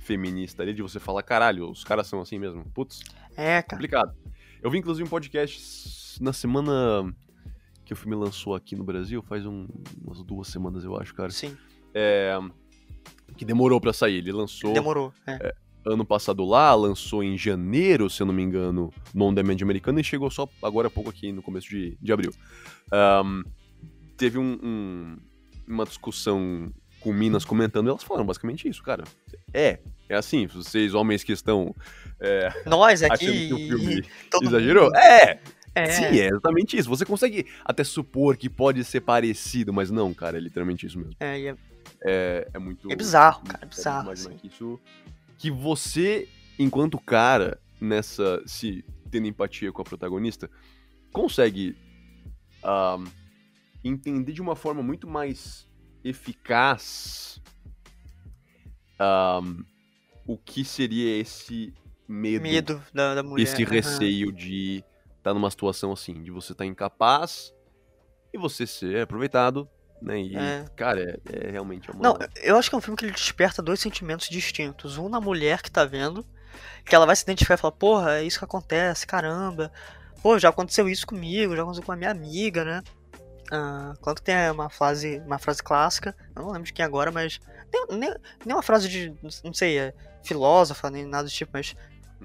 [0.00, 2.64] feminista ali, de você falar, caralho, os caras são assim mesmo.
[2.74, 3.02] Putz,
[3.36, 3.66] É, cara.
[3.70, 4.14] complicado.
[4.62, 7.12] Eu vi, inclusive, um podcast na semana
[7.84, 9.66] que o filme lançou aqui no Brasil, faz um-
[10.04, 11.30] umas duas semanas, eu acho, cara.
[11.30, 11.56] Sim,
[11.94, 12.36] É,
[13.36, 14.16] que demorou pra sair.
[14.18, 15.12] Ele lançou demorou.
[15.26, 15.54] É.
[15.86, 20.00] ano passado lá, lançou em janeiro, se eu não me engano, no On Demand americano
[20.00, 22.32] e chegou só agora há pouco aqui no começo de, de abril.
[22.90, 23.42] Ahn,
[24.16, 25.16] teve um- um-
[25.68, 29.04] uma discussão com minas comentando, e elas falaram basicamente isso, cara.
[29.52, 31.74] É, é assim, vocês homens que estão
[32.18, 33.48] é, Nós aqui.
[33.48, 34.02] que o filme
[34.42, 34.84] exagerou.
[34.84, 35.38] mundo- É,
[35.74, 36.88] É, sim, é exatamente isso.
[36.88, 41.14] Você consegue até supor que pode ser parecido, mas não, cara, é literalmente isso mesmo.
[41.18, 41.56] é, e é,
[42.02, 42.90] É, é muito.
[42.90, 44.36] É bizarro, muito cara, sério bizarro, assim.
[44.36, 44.80] Que isso.
[45.36, 48.42] Que você, enquanto cara, nessa.
[48.46, 50.50] se tendo empatia com a protagonista,
[51.12, 51.76] consegue
[52.62, 52.98] ah,
[53.84, 55.68] entender de uma forma muito mais
[56.02, 57.40] eficaz
[58.98, 59.40] ah,
[60.26, 61.72] o que seria esse
[62.08, 63.42] medo, medo da, da mulher.
[63.42, 64.82] esse receio de
[65.24, 67.52] estar numa situação assim, de você estar incapaz
[68.32, 69.68] e você ser aproveitado
[70.04, 70.20] né?
[70.20, 70.64] E, É.
[70.76, 72.02] cara, é, é realmente uma...
[72.02, 74.98] Não, eu acho que é um filme que ele desperta dois sentimentos distintos.
[74.98, 76.26] Um na mulher que tá vendo,
[76.84, 79.72] que ela vai se identificar e falar, porra, é isso que acontece, caramba.
[80.22, 82.82] Pô, já aconteceu isso comigo, já aconteceu com a minha amiga, né?
[83.50, 87.10] Ah, claro que tem uma frase, uma frase clássica, eu não lembro de quem agora,
[87.10, 87.40] mas.
[87.72, 91.74] Nem, nem, nem uma frase de, não sei, é, filósofa, nem nada do tipo, mas.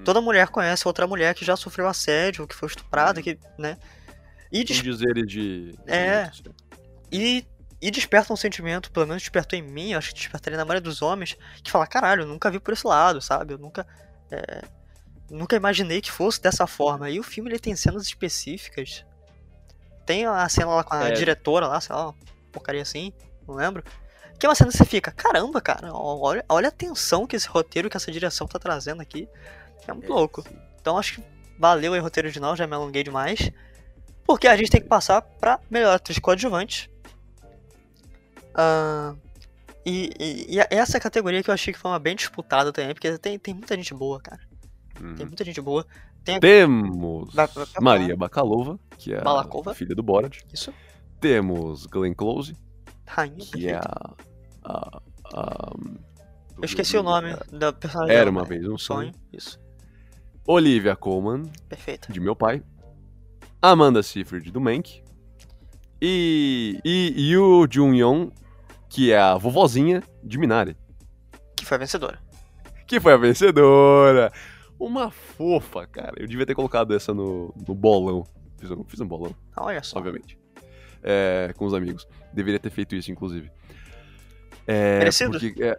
[0.00, 0.04] Hum.
[0.04, 3.22] Toda mulher conhece outra mulher que já sofreu assédio, que foi estuprada, Hum.
[3.22, 3.76] que, né?
[4.52, 5.74] E, des- dizeres de...
[5.86, 6.30] É.
[7.12, 7.46] e,
[7.80, 11.02] e desperta um sentimento, pelo menos despertou em mim, acho que despertaria na maioria dos
[11.02, 13.54] homens, que fala, caralho, eu nunca vi por esse lado, sabe?
[13.54, 13.86] Eu nunca.
[14.30, 14.62] é,
[15.30, 17.08] nunca imaginei que fosse dessa forma.
[17.08, 19.04] E o filme ele tem cenas específicas.
[20.04, 21.12] Tem a cena lá com a É.
[21.12, 22.14] diretora lá, sei lá, uma
[22.50, 23.12] porcaria assim,
[23.46, 23.84] não lembro.
[24.38, 27.46] Que é uma cena que você fica, caramba, cara, olha, olha a tensão que esse
[27.46, 29.28] roteiro, que essa direção tá trazendo aqui.
[29.88, 30.42] É muito louco.
[30.42, 30.56] sim.
[30.80, 31.22] Então acho que
[31.58, 33.50] valeu aí o roteiro original, já me alonguei demais.
[34.24, 36.90] Porque a gente tem que passar pra melhor atriz coadjuvante.
[38.54, 39.14] Ah,
[39.84, 42.72] e, e- e essa é a categoria que eu achei que foi uma bem disputada
[42.72, 44.40] também, porque tem, tem muita gente boa, cara.
[45.00, 45.14] Uhum.
[45.14, 45.86] Tem muita gente boa.
[46.40, 49.70] Temos Vai- vai- vai- Maria Bakalova, que é Balakova.
[49.70, 50.40] a filha do Borat.
[50.52, 50.72] Isso.
[51.18, 52.54] Temos Glenn Close,
[53.06, 54.14] Rainha, que é a...
[54.64, 55.02] a-
[55.34, 55.72] a-
[56.58, 59.12] Eu esqueci o nome da personagem Era uma mas- vez um sonho.
[59.32, 59.58] Isso,
[60.46, 62.12] Olivia Colman, perfeita.
[62.12, 62.62] de Meu Pai.
[63.62, 65.02] Amanda Seyfried, do Mank.
[66.00, 68.30] E, e Yoo Jun-young,
[68.88, 70.76] que é a vovozinha de Minari.
[71.56, 72.18] Que foi a vencedora.
[72.86, 74.32] Que foi a vencedora.
[74.78, 76.14] Uma fofa, cara.
[76.16, 78.24] Eu devia ter colocado essa no, no bolão.
[78.58, 79.98] Fiz um, fiz um bolão, Olha só.
[79.98, 80.38] obviamente.
[81.02, 82.06] É, com os amigos.
[82.32, 83.50] Deveria ter feito isso, inclusive.
[84.66, 85.38] É, Merecido?
[85.38, 85.78] Porque é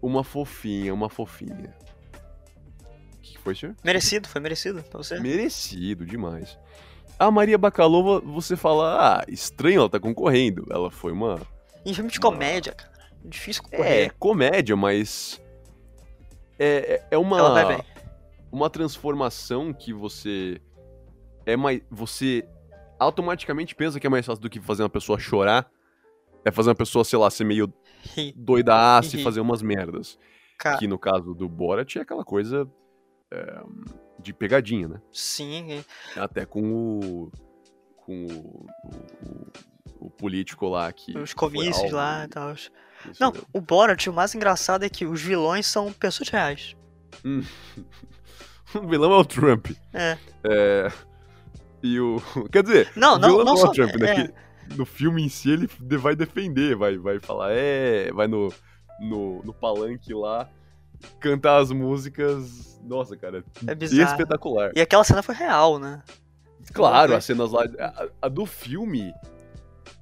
[0.00, 1.74] uma fofinha, uma fofinha.
[3.46, 3.74] Foi, senhor?
[3.84, 5.18] Merecido, foi merecido pra você.
[5.20, 6.58] Merecido demais.
[7.18, 10.66] A Maria Bakalova, você fala, ah, estranho ela tá concorrendo.
[10.70, 11.40] Ela foi uma.
[11.84, 12.92] Em filme de comédia, cara.
[13.24, 14.14] Difícil É, concorrer.
[14.18, 15.40] comédia, mas.
[16.58, 17.38] É, é- é uma.
[17.38, 17.84] Ela vai bem.
[18.50, 20.60] Uma transformação que você.
[21.46, 21.80] É mais.
[21.90, 22.46] Você
[22.98, 25.70] automaticamente pensa que é mais fácil do que fazer uma pessoa chorar.
[26.44, 27.72] É fazer uma pessoa, sei lá, ser meio
[28.34, 30.18] doidaça e fazer umas merdas.
[30.58, 32.68] Cara, Que no caso do Borat é aquela coisa.
[33.32, 33.60] É,
[34.20, 35.00] de pegadinha, né?
[35.12, 35.84] sim.
[36.16, 37.32] Até com o.
[37.96, 38.66] Com o.
[38.84, 39.46] o-
[39.98, 41.16] o político lá que.
[41.18, 42.54] Os comícios lá e- tal.
[43.20, 43.46] Não, mesmo.
[43.52, 46.76] o Borat, o mais engraçado é que os vilões são pessoas reais.
[48.74, 49.68] O vilão é o Trump.
[49.94, 50.18] É.
[50.44, 50.92] É,
[51.82, 52.20] E o.
[52.52, 53.68] Quer dizer, Não, não, não é só.
[53.68, 54.22] o Trump, né?
[54.24, 58.10] é, no filme em si ele vai defender, vai, vai falar, é.
[58.12, 58.52] Vai no,
[59.00, 60.48] no, no palanque lá,
[61.20, 62.80] cantar as músicas.
[62.84, 64.10] Nossa, cara, é bizarro.
[64.10, 64.70] espetacular.
[64.74, 66.02] E aquela cena foi real, né?
[66.72, 67.64] Claro, as cenas lá.
[67.78, 69.12] A, a do filme.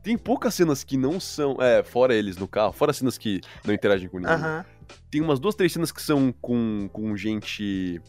[0.02, 1.57] Tem poucas cenas que não são.
[1.61, 4.35] É, fora eles no carro, fora cenas que não interagem com ninguém.
[5.11, 8.00] Tem umas duas, três cenas que são com, com gente.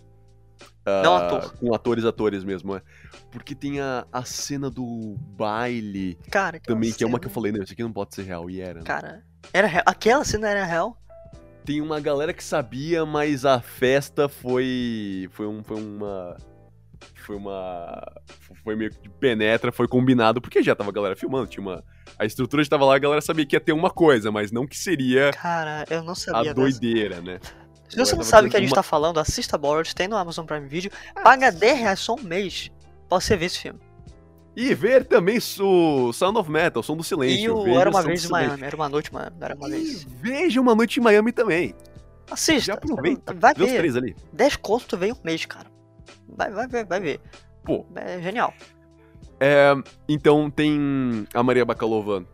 [0.86, 1.54] ah, Não ator.
[1.58, 2.82] Com atores, atores mesmo, é.
[3.32, 7.28] Porque tem a, a cena do baile Cara, aquela também, que é uma cena- que
[7.28, 8.80] eu falei, não, isso aqui não pode ser real, e era.
[8.80, 8.86] né?
[8.86, 9.84] Cara, era real.
[9.86, 10.98] Aquela cena era real.
[11.66, 15.28] Tem uma galera que sabia, mas a festa foi.
[15.32, 16.38] Foi, um, foi uma.
[17.16, 18.04] Foi uma.
[18.64, 21.84] Foi meio que penetra, foi combinado, porque já tava a galera filmando, tinha uma.
[22.20, 24.66] A estrutura já tava lá, a galera sabia que ia ter uma coisa, mas não
[24.68, 26.54] que seria Cara, eu não a sabia dessa.
[26.56, 27.40] doideira, né?
[27.90, 30.16] Se você não sabe o que a gente uma- tá falando, assista Borat, tem no
[30.18, 30.92] Amazon Prime Video.
[31.24, 32.72] Paga 10 reais só um mês
[33.10, 33.80] pra você ver esse filme.
[34.56, 37.44] E ver também o Sound of Metal, Som do Silêncio.
[37.44, 38.48] e o Era Uma Vez em Silêncio.
[38.50, 40.04] Miami, Era Uma Noite em Miami, Era Uma E Vez.
[40.22, 41.76] veja Uma Noite em Miami também.
[42.32, 42.62] Assista.
[42.68, 43.34] Já aproveita.
[43.34, 43.78] Vai Vê os ver.
[43.78, 44.16] três ali.
[44.32, 45.70] 10 conto tu vem um mês, cara.
[46.30, 47.20] Vai, vai ver, vai ver.
[47.64, 48.54] Pô, É genial.
[49.40, 49.74] É,
[50.08, 52.26] então tem a Maria Bakalova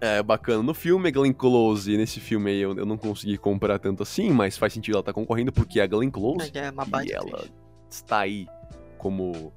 [0.00, 3.78] é, bacana no filme, a Glenn Close nesse filme aí eu, eu não consegui comprar
[3.78, 7.12] tanto assim, mas faz sentido ela estar concorrendo porque a Glenn Close É uma e
[7.12, 7.52] ela atriz.
[7.90, 8.46] está aí
[8.98, 9.50] como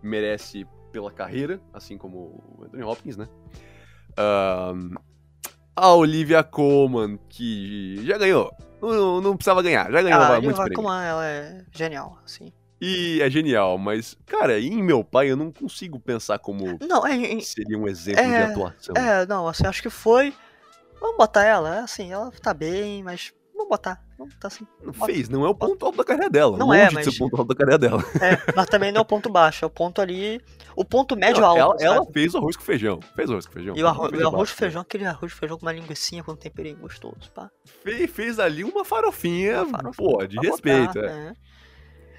[0.00, 2.18] merece pela carreira, assim como
[2.58, 3.28] o Anthony Hopkins, né?
[4.16, 4.94] Ahn,
[5.76, 8.52] a Olivia Colman, que já ganhou.
[8.80, 10.84] Não, não precisava ganhar, já ganhou Ah, vai, a muitos Eva prêmios.
[10.84, 12.52] Colman, ela é genial, assim.
[12.80, 17.34] E é genial, mas, cara, em meu pai eu não consigo pensar como Não, é,
[17.34, 18.94] é, seria um exemplo É, de atuação.
[18.96, 20.32] é, não, assim, acho que foi.
[21.00, 24.00] Vamos botar ela, assim, ela tá bem, mas vamos botar.
[24.18, 24.66] Vamos botar assim.
[24.82, 26.58] Não fez, não é o ponto alto da carreira dela.
[26.58, 28.02] Não longe é, mas- ser o ponto alto da carreira dela.
[28.20, 30.40] É, mas também não é o ponto baixo, é o ponto ali.
[30.74, 31.82] O ponto médio Não, alto.
[31.82, 32.98] ela, ela fez o arroz com feijão.
[33.14, 33.76] Fez o arroz com feijão.
[33.76, 36.32] E o arroz, o arroz com feijão, aquele arroz com feijão com uma linguiçinha com
[36.32, 37.48] um temperinho gostoso, pá.
[37.84, 40.94] Fez, fez ali uma farofinha, Uma farofinha pô, de respeito.
[40.94, 41.28] botar, é.
[41.28, 41.32] é.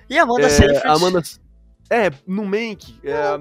[0.10, 0.88] E a Amanda É, Seyfried.
[0.88, 1.22] Amanda...
[1.92, 3.40] É, no Mank, é,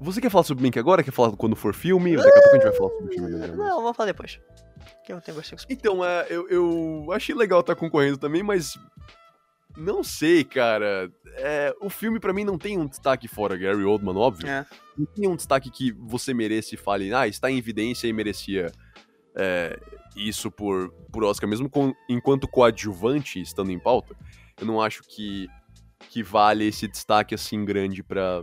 [0.00, 1.02] Você quer falar sobre Mank agora?
[1.02, 2.16] Quer falar quando for filme?
[2.16, 3.30] Daqui a pouco a gente vai falar sobre o filme.
[3.34, 3.46] Né?
[3.48, 4.38] Não, vamos falar depois.
[5.06, 5.40] Que eu tenho.
[5.70, 8.76] Então, é, eu, eu achei legal estar concorrendo também, mas.
[9.76, 11.08] Não sei, cara.
[11.36, 14.48] É, o filme para mim não tem um destaque fora Gary Oldman, óbvio.
[14.48, 14.66] É.
[14.98, 18.72] Não tem um destaque que você mereça e fale, ah, está em evidência e merecia
[19.36, 19.78] é,
[20.16, 24.16] isso por, por Oscar, mesmo com, enquanto coadjuvante estando em pauta.
[24.58, 25.46] Eu não acho que,
[26.10, 28.42] que vale esse destaque assim grande para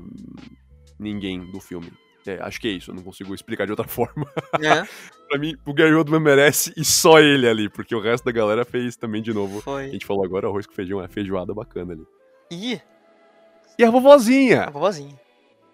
[0.97, 1.91] ninguém do filme.
[2.25, 4.31] É, acho que é isso, eu não consigo explicar de outra forma.
[4.61, 4.87] É.
[5.33, 8.63] pra mim, o Gary Oldman merece e só ele ali, porque o resto da galera
[8.63, 9.61] fez também de novo.
[9.61, 9.85] Foi.
[9.85, 12.05] A gente falou agora arroz com feijão, é feijoada bacana ali.
[12.51, 12.79] E
[13.77, 14.65] E a vovozinha!
[14.65, 15.19] a vovozinha.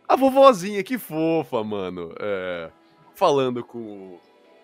[0.07, 2.14] A vovozinha, que fofa, mano.
[2.20, 2.72] É,
[3.14, 4.18] falando com.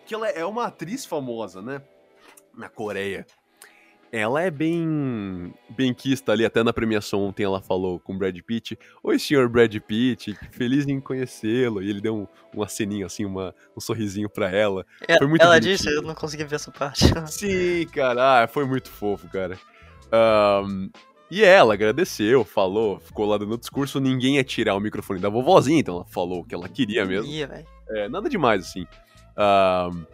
[0.05, 1.81] Que ela é uma atriz famosa, né?
[2.55, 3.25] Na Coreia.
[4.15, 5.53] Ela é bem.
[5.69, 8.79] bem quista ali, até na premiação ontem ela falou com o Brad Pitt.
[9.03, 11.83] Oi, senhor Brad Pitt, feliz em conhecê-lo.
[11.83, 14.85] E ele deu um, um aceninho, assim, uma, um sorrisinho pra ela.
[15.05, 15.75] É, Foi muito ela bonitinho.
[15.75, 17.03] disse, eu não consegui ver essa parte.
[17.27, 19.59] Sim, cara, ah, foi muito fofo, cara.
[20.09, 20.89] Ahn,
[21.29, 25.81] e ela agradeceu, falou, ficou lá dando discurso, ninguém ia tirar o microfone da vovozinha,
[25.81, 27.29] então ela falou o que ela queria mesmo.
[27.29, 27.65] Ia.
[27.89, 28.87] É, nada demais, assim.
[29.35, 30.05] Ahn,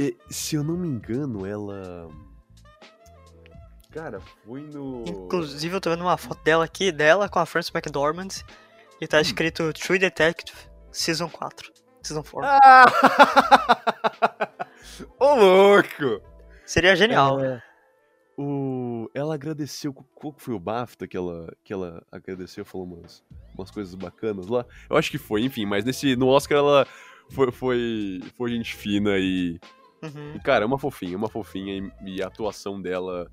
[0.00, 2.08] e, se eu não me engano, ela.
[3.90, 5.04] Cara, foi no.
[5.06, 8.28] Inclusive, eu tô vendo uma foto dela aqui, dela com a Frances McDormand.
[9.00, 9.08] E Hum.
[9.08, 10.56] tá escrito True Detective
[10.92, 11.72] Season 4.
[12.02, 12.40] Season 4.
[12.62, 12.84] Ah!
[15.18, 16.22] Ô, louco!
[16.64, 17.40] Seria genial.
[17.40, 17.62] É,
[18.38, 19.08] o...
[19.14, 19.92] Ela agradeceu.
[20.14, 22.64] Qual foi o BAFTA que ela, que ela agradeceu?
[22.64, 23.24] Falou umas,
[23.56, 24.64] umas coisas bacanas lá.
[24.88, 26.86] Eu acho que foi, enfim, mas nesse, no Oscar ela
[27.30, 29.58] foi, foi, foi gente fina e,
[30.02, 30.34] Uhum.
[30.34, 33.30] e, cara, é uma fofinha, uma fofinha e, e a atuação dela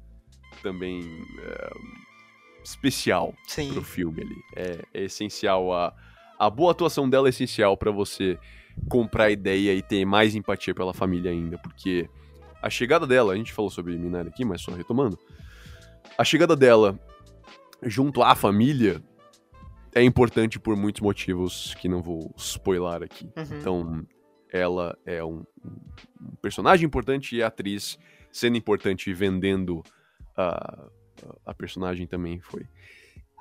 [0.62, 1.02] também
[1.40, 1.72] é,
[2.64, 3.74] especial Sim.
[3.74, 4.36] pro filme ali.
[4.56, 5.94] É, é essencial a,
[6.38, 8.38] a boa atuação dela é essencial pra você
[8.90, 12.10] comprar a ideia e ter mais empatia pela família ainda, porque
[12.62, 15.18] a chegada dela, a gente falou sobre Minari aqui, mas só retomando,
[16.18, 17.00] a chegada dela
[17.84, 19.02] junto à família
[19.94, 23.30] é importante por muitos motivos que não vou spoiler aqui.
[23.36, 23.58] Uhum.
[23.60, 24.08] Então,
[24.52, 27.98] ela é um, um personagem importante e a atriz
[28.32, 29.84] sendo importante e vendendo
[30.38, 30.86] a,
[31.46, 32.66] a personagem também foi.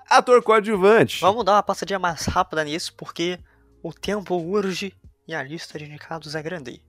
[0.08, 1.20] Ator coadjuvante.
[1.20, 3.38] Vamos dar uma passadinha mais rápida nisso, porque
[3.82, 4.92] o tempo urge
[5.26, 6.80] e a lista de indicados é grande.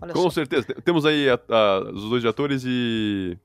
[0.00, 0.30] Olha Com só.
[0.30, 0.66] certeza.
[0.66, 3.36] Tem- Temos aí a- a- os dois de atores e,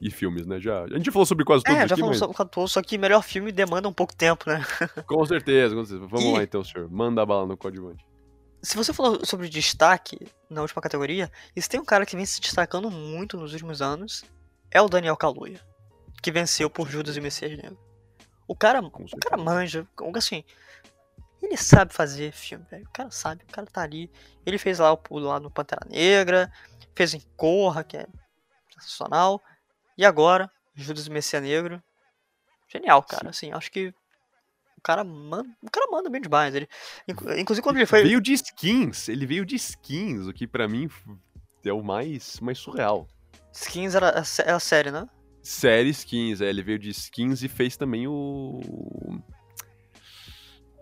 [0.00, 0.60] e filmes, né?
[0.60, 2.36] Já, a gente já falou sobre quase todos É, já aqui, falamos mas...
[2.36, 4.62] sobre o só que melhor filme demanda um pouco tempo, né?
[5.06, 6.08] Com certeza, com certeza.
[6.10, 6.90] Vamos E- lá então, senhor.
[6.90, 8.04] Manda a bala no coadjuvante.
[8.60, 10.18] Se você falou sobre destaque
[10.50, 14.24] na última categoria, se tem um cara que vem se destacando muito nos últimos anos,
[14.74, 15.60] é o Daniel Kaluuya,
[16.22, 17.78] que venceu por Judas e Messias Negro.
[18.46, 20.44] O cara, o cara manja, assim,
[21.40, 22.84] ele sabe fazer filme, velho.
[22.84, 24.10] O cara sabe, o cara tá ali.
[24.44, 26.52] Ele fez lá o pulo lá no Pantera Negra,
[26.94, 28.06] fez em Corra, que é
[28.74, 29.40] sensacional.
[29.96, 31.82] E agora, Judas e Messias Negro.
[32.68, 33.30] Genial, cara.
[33.30, 33.94] Assim, acho que
[34.76, 36.54] o cara manda, o cara manda bem demais.
[36.54, 36.68] Ele,
[37.08, 39.08] inclu- inclusive quando ele foi Veio de skins.
[39.08, 40.90] Ele veio de skins, o que pra mim
[41.64, 43.06] é o mais, mais surreal.
[43.54, 45.08] Skins era a, sé- era a série, né?
[45.42, 48.60] Série skins, é, ele veio de skins e fez também o.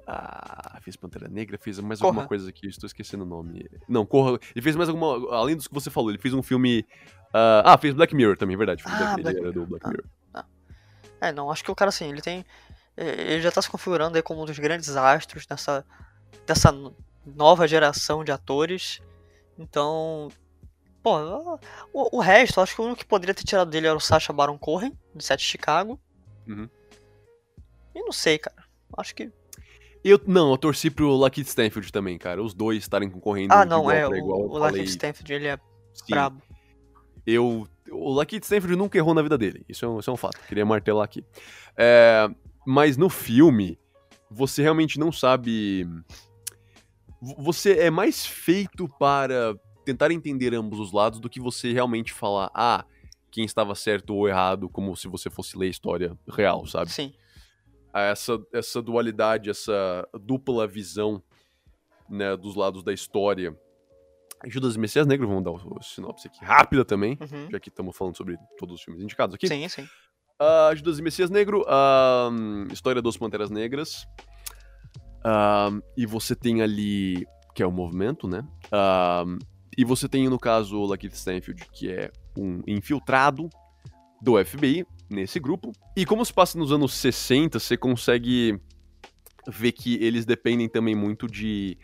[0.06, 2.10] Ah, fez Pantera Negra, fez mais Corra.
[2.10, 3.68] alguma coisa aqui, estou esquecendo o nome.
[3.88, 4.38] Não, Corra.
[4.54, 5.34] Ele fez mais alguma.
[5.34, 6.84] Além dos que você falou, ele fez um filme.
[7.32, 8.82] ah, ah, fez Black Mirror também, verdade.
[8.86, 9.68] Ah, Black, Black era do Mirror.
[9.68, 9.88] Black Ah.
[9.90, 10.06] Mirror.
[11.20, 12.44] É, não, acho que o cara, assim, ele tem.
[12.96, 15.84] Ele já tá se configurando aí como um dos grandes astros dessa,
[16.46, 16.94] dessa no-
[17.24, 19.00] nova geração de atores.
[19.58, 20.28] Então.
[21.02, 21.58] Pô,
[21.92, 24.32] o, o resto, acho que o único que poderia ter tirado dele era o Sacha
[24.32, 25.98] Baron Cohen, de Sete Chicago.
[26.46, 26.68] Uhum.
[27.94, 28.64] E não sei, cara.
[28.96, 29.30] Acho que.
[30.04, 32.42] Eu, não, eu torci pro Lucky Stanfield também, cara.
[32.42, 34.04] Os dois estarem concorrendo Ah, não, é.
[34.16, 34.42] igual.
[34.42, 35.58] O, o falei, Stanfield, ele é
[35.92, 36.42] sim, brabo.
[37.26, 39.64] Eu, o Lucky Stanfield nunca errou na vida dele.
[39.68, 40.38] Isso é um, isso é um fato.
[40.48, 41.24] Queria martelar aqui.
[41.76, 42.28] É,
[42.66, 43.78] mas no filme,
[44.30, 45.88] você realmente não sabe.
[47.38, 49.54] Você é mais feito para
[49.84, 52.84] tentar entender ambos os lados do que você realmente falar, ah,
[53.30, 56.90] quem estava certo ou errado, como se você fosse ler a história real, sabe?
[56.92, 57.12] Sim.
[57.92, 61.22] a essa, essa dualidade, essa dupla visão
[62.08, 63.56] né, dos lados da história.
[64.46, 67.48] Judas e Messias Negro, vamos dar o, o sinopse aqui rápida também, Uhum.
[67.50, 69.46] já que estamos falando sobre todos os filmes indicados aqui.
[69.46, 69.86] Sim, sim.
[70.38, 72.28] Ah, Judas e Messias Negro, ah,
[72.72, 74.06] história dos Panteras Negras.
[75.24, 77.24] Ah, e você tem ali,
[77.54, 78.44] que é o movimento, né?
[78.72, 79.24] Ah,
[79.76, 83.48] e você tem, no caso, o Lakeith Stanfield, que é um infiltrado
[84.20, 85.72] do FBI nesse grupo.
[85.96, 88.58] E como se passa nos anos 60, você consegue
[89.48, 91.78] ver que eles dependem também muito de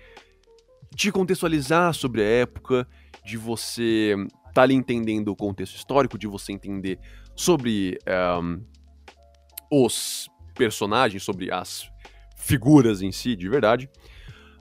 [0.95, 2.89] de contextualizar sobre a época,
[3.25, 4.15] de você
[4.55, 6.99] tá ali entendendo o contexto histórico, de você entender
[7.37, 7.99] sobre
[8.43, 8.61] um,
[9.71, 11.89] os personagens, sobre as
[12.37, 13.89] figuras em si, de verdade.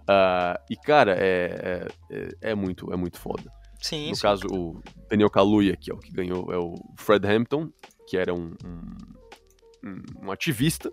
[0.09, 3.51] Uh, e, cara, é, é, é, muito, é muito foda.
[3.81, 4.21] Sim, no sim.
[4.21, 7.69] caso, o Daniel Kaluuya, que é o que ganhou, é o Fred Hampton,
[8.07, 8.53] que era um,
[9.83, 10.89] um, um ativista.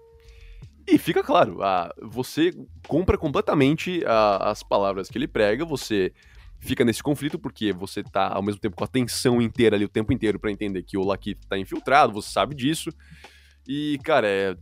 [0.86, 2.52] E fica claro, a, você
[2.86, 6.12] compra completamente a, as palavras que ele prega, você
[6.58, 9.88] fica nesse conflito porque você tá ao mesmo tempo com a atenção inteira ali o
[9.88, 12.90] tempo inteiro para entender que o Lucky tá infiltrado, você sabe disso.
[13.66, 14.56] E, cara, é,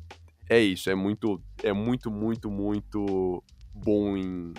[0.49, 3.43] é isso, é muito, é muito, muito, muito
[3.75, 4.53] bom em,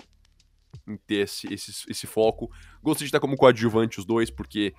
[0.86, 2.50] em ter esse, esse, esse foco.
[2.82, 4.74] Gostei de estar como coadjuvante os dois, porque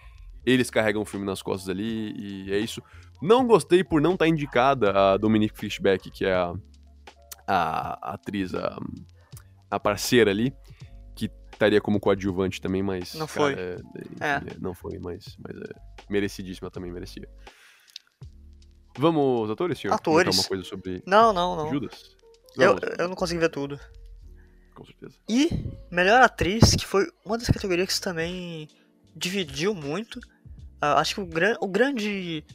[0.46, 2.82] eles carregam o filme nas costas ali, e é isso.
[3.22, 6.54] Não gostei por não estar tá indicada a Dominique Fishback, que é a,
[7.48, 8.78] a, a atriz, a,
[9.72, 10.54] a parceira ali,
[11.16, 13.16] que estaria como coadjuvante também, mas.
[13.16, 13.54] Não cara, foi.
[13.54, 13.78] É,
[14.20, 14.38] É.
[14.38, 15.74] enfim, é, Não foi, mas, mas é
[16.10, 17.28] merecidíssima também, merecia.
[18.98, 19.94] Vamos, atores, senhor?
[19.94, 20.38] Atores.
[20.38, 21.70] Uma coisa sobre Não, não, não.
[21.70, 22.16] Judas?
[22.58, 23.78] Eu, eu não consegui ver tudo.
[24.76, 25.16] Com certeza.
[25.28, 25.50] E
[25.90, 28.68] melhor atriz, que foi uma das categorias que também
[29.16, 30.20] dividiu muito.
[30.82, 32.46] Ah, acho que o, gran, o grande.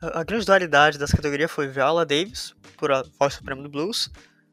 [0.00, 4.10] A, a grande dualidade dessa categoria foi Viola Davis, por A Voz Suprema do Blues,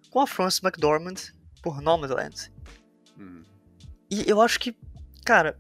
[0.10, 1.16] com a Frances McDormand,
[1.62, 2.52] por Nomadland.
[3.18, 3.44] Hum.
[4.10, 4.76] E eu acho que,
[5.24, 5.58] cara,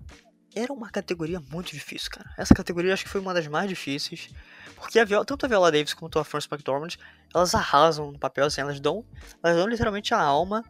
[0.56, 2.34] era uma categoria muito difícil, cara.
[2.36, 4.30] Essa categoria acho que foi uma das mais difíceis.
[4.76, 6.98] Porque a Viola, tanto a Viola Davis quanto a Frances McDormand,
[7.34, 9.06] elas arrasam no papel, assim, elas dão,
[9.44, 10.64] elas dão literalmente a alma.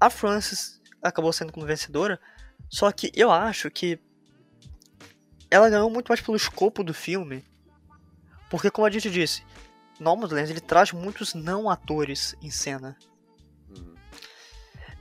[0.00, 2.20] A Frances acabou sendo como vencedora,
[2.68, 3.98] só que eu acho que
[5.50, 7.44] ela ganhou muito mais pelo escopo do filme.
[8.50, 9.44] Porque, como a gente disse,
[9.98, 12.96] Nomadland ele traz muitos não atores em cena.
[13.68, 13.94] Uhum.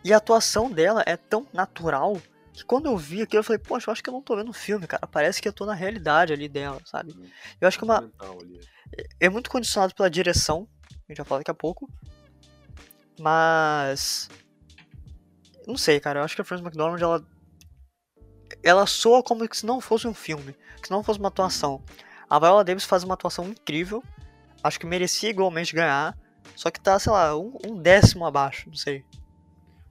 [0.04, 2.22] E a atuação dela é tão natural
[2.54, 4.50] que quando eu vi aquilo eu falei, poxa, eu acho que eu não tô vendo
[4.50, 5.06] um filme, cara.
[5.08, 7.14] Parece que eu tô na realidade ali dela, sabe?
[7.60, 8.12] Eu acho que é uma,
[9.20, 11.90] é muito condicionado pela direção, a gente vai falar daqui a pouco.
[13.20, 14.30] Mas.
[15.68, 16.20] Não sei, cara.
[16.20, 17.26] Eu acho que a Frances McDormand ela.
[18.64, 21.84] Ela soa como se não fosse um filme, que não fosse uma atuação.
[22.30, 24.04] A Viola Davis faz uma atuação incrível.
[24.64, 26.18] Acho que merecia igualmente ganhar.
[26.56, 29.04] Só que tá, sei lá, um, um décimo abaixo, não sei.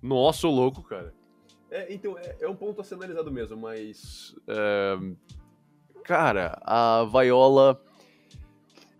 [0.00, 1.12] Nossa, louco, cara.
[1.70, 4.34] É, então, é, é um ponto a ser analisado mesmo, mas.
[4.46, 4.96] é,
[6.04, 7.80] cara, a Viola.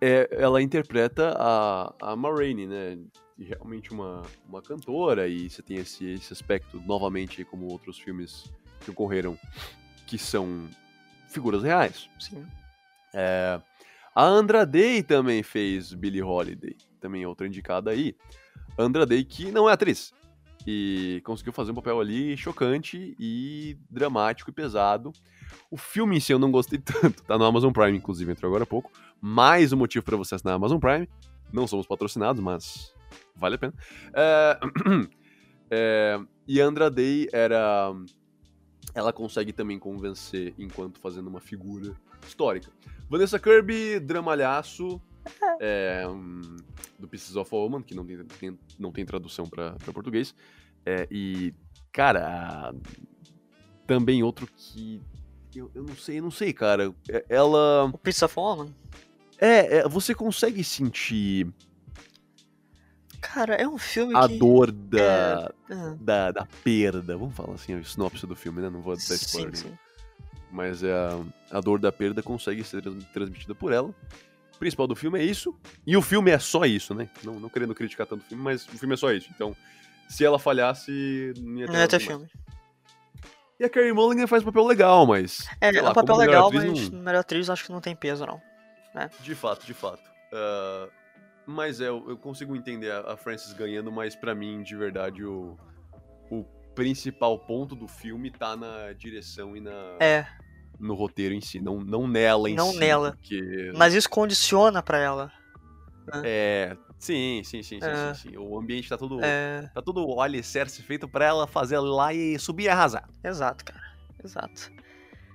[0.00, 2.98] é, ela interpreta a, a Ma Rainey, né?
[3.36, 8.50] E realmente uma, uma cantora, e você tem esse, esse aspecto, novamente, como outros filmes
[8.80, 9.36] que ocorreram,
[10.06, 10.68] que são
[11.28, 12.08] figuras reais.
[12.18, 12.46] Sim.
[13.12, 13.60] É,
[14.14, 18.14] a Andra Day também fez Billie Holiday, também outra indicada aí.
[18.78, 20.12] Andra Day, que não é atriz,
[20.66, 25.12] e conseguiu fazer um papel ali chocante e dramático e pesado.
[25.70, 28.64] O filme em si eu não gostei tanto, tá no Amazon Prime, inclusive, entrou agora
[28.64, 28.90] há pouco.
[29.20, 31.08] Mais um motivo para você assinar a Amazon Prime.
[31.52, 32.94] Não somos patrocinados, mas
[33.36, 33.74] vale a pena.
[34.14, 34.58] É,
[35.70, 37.92] é, e Andra Day era.
[38.94, 41.94] Ela consegue também convencer enquanto fazendo uma figura
[42.26, 42.70] histórica.
[43.08, 45.00] Vanessa Kirby, dramalhaço.
[45.58, 46.42] é, hum,
[46.98, 50.34] do Pieces of a Woman, que não tem, tem- não tem tradução para português.
[50.84, 51.54] É, e,
[51.90, 52.28] cara,
[52.70, 52.74] a-
[53.86, 55.00] também outro que.
[55.54, 56.92] Eu, eu não sei, eu não sei, cara.
[57.08, 57.84] É- Ela.
[57.86, 58.74] O Pizza of Woman?
[59.38, 61.48] É, é, você consegue sentir
[63.32, 64.38] Cara, é um filme a que.
[64.38, 67.16] dor da, Ah, da, da perda.
[67.16, 68.68] Vamos falar assim, a sinopse do filme, né?
[68.70, 69.56] Não vou dar spoiler.
[69.56, 69.78] sim, sim.
[70.50, 73.88] Mas é, a, a dor da perda consegue ser trans- transmitida por ela.
[74.54, 75.54] O principal do filme é isso.
[75.86, 77.08] E o filme é só isso, né?
[77.24, 79.28] Não, não querendo criticar tanto o filme, mas o filme é só isso.
[79.34, 79.56] Então,
[80.08, 82.28] se ela falhasse, não ia ter, Não ia ter filme.
[83.58, 85.46] E a Carrie Mulligan faz um papel legal, mas.
[85.60, 88.24] É, é lá, um papel legal, mas não- melhor atriz acho que não tem peso,
[88.26, 88.40] não.
[89.20, 90.02] De fato, de fato.
[90.32, 90.88] Ah,
[91.46, 95.56] mas é, eu, consigo entender a, a Frances ganhando, mas pra mim, de verdade, o,
[96.30, 100.26] o principal ponto do filme tá na direção e na, É,
[100.78, 102.78] no roteiro em si, não, não nela em Não si.
[102.78, 103.12] nela.
[103.12, 105.32] Porque mas isso condiciona pra ela.
[106.22, 108.14] É, sim, sim, sim, sim, É.
[108.14, 108.36] sim, sim.
[108.36, 112.38] O ambiente tá todo, É, tá todo o alicerce feito pra ela fazer lá e
[112.38, 113.08] subir e arrasar.
[113.22, 113.82] exato, cara.
[114.22, 114.70] Exato.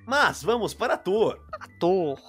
[0.06, 2.20] Mas vamos para ator, Ator.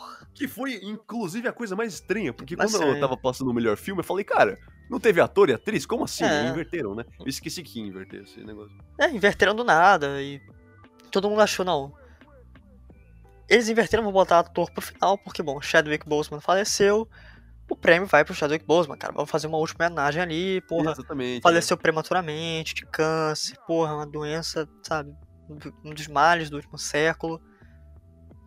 [0.40, 3.06] Que foi inclusive a coisa mais estranha, porque Mais quando eu estranha.
[3.06, 5.84] tava passando o melhor filme, eu falei, cara, não teve ator e atriz?
[5.84, 6.24] Como assim?
[6.24, 6.48] É.
[6.48, 7.04] Inverteram, né?
[7.18, 8.74] Eu esqueci que ia inverter esse negócio.
[8.98, 10.40] É, inverteram do nada e
[11.10, 11.92] todo mundo achou, não.
[13.50, 17.06] Eles inverteram, vou botar ator pro final, porque, bom, Chadwick Boseman faleceu,
[17.68, 19.12] o prêmio vai pro Chadwick Boseman, cara.
[19.12, 20.92] Vamos fazer uma última homenagem ali, porra.
[20.92, 21.42] Exatamente.
[21.42, 25.14] Faleceu prematuramente, de câncer, porra, uma doença, sabe?
[25.84, 27.38] Um dos males do último século.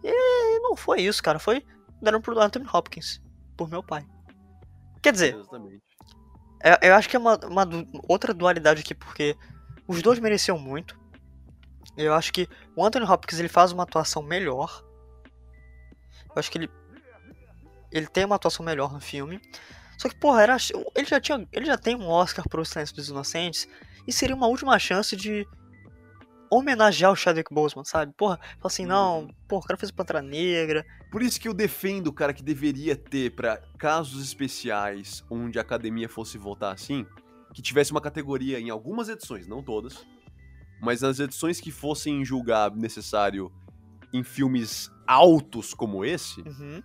[0.03, 1.37] E não foi isso, cara.
[1.37, 1.63] Foi
[2.03, 3.21] deram pro Anthony Hopkins,
[3.57, 4.05] por meu pai.
[5.01, 5.81] Quer dizer, Exatamente.
[6.63, 7.67] é- eu acho que é uma, uma
[8.07, 9.35] outra dualidade aqui, porque
[9.87, 10.99] os dois mereciam muito.
[11.97, 14.83] Eu acho que o Anthony Hopkins ele faz uma atuação melhor.
[16.29, 16.69] Eu acho que ele
[17.91, 19.39] ele tem uma atuação melhor no filme.
[19.99, 20.57] Só que, porra, era,
[20.95, 23.67] ele já tinha, ele já tem um Oscar pro Silêncio dos Inocentes
[24.07, 25.47] e seria uma última chance de
[26.57, 28.13] homenagear o Chadwick Boseman, sabe?
[28.17, 30.85] Porra, fala assim, não, porra, o cara fez Pantera Negra.
[31.11, 36.09] Por isso que eu defendo, cara, que deveria ter pra casos especiais onde a academia
[36.09, 37.05] fosse votar assim,
[37.53, 40.05] que tivesse uma categoria em algumas edições, não todas,
[40.81, 43.51] mas nas edições que fossem julgar necessário
[44.11, 46.81] em filmes altos como esse, Uhum.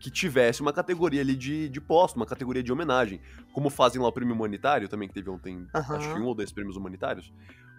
[0.00, 3.20] que tivesse uma categoria ali de, de posto, uma categoria de homenagem.
[3.52, 5.96] Como fazem lá o prêmio humanitário também, que teve ontem, Aham.
[5.96, 7.32] acho que um ou dois prêmios humanitários.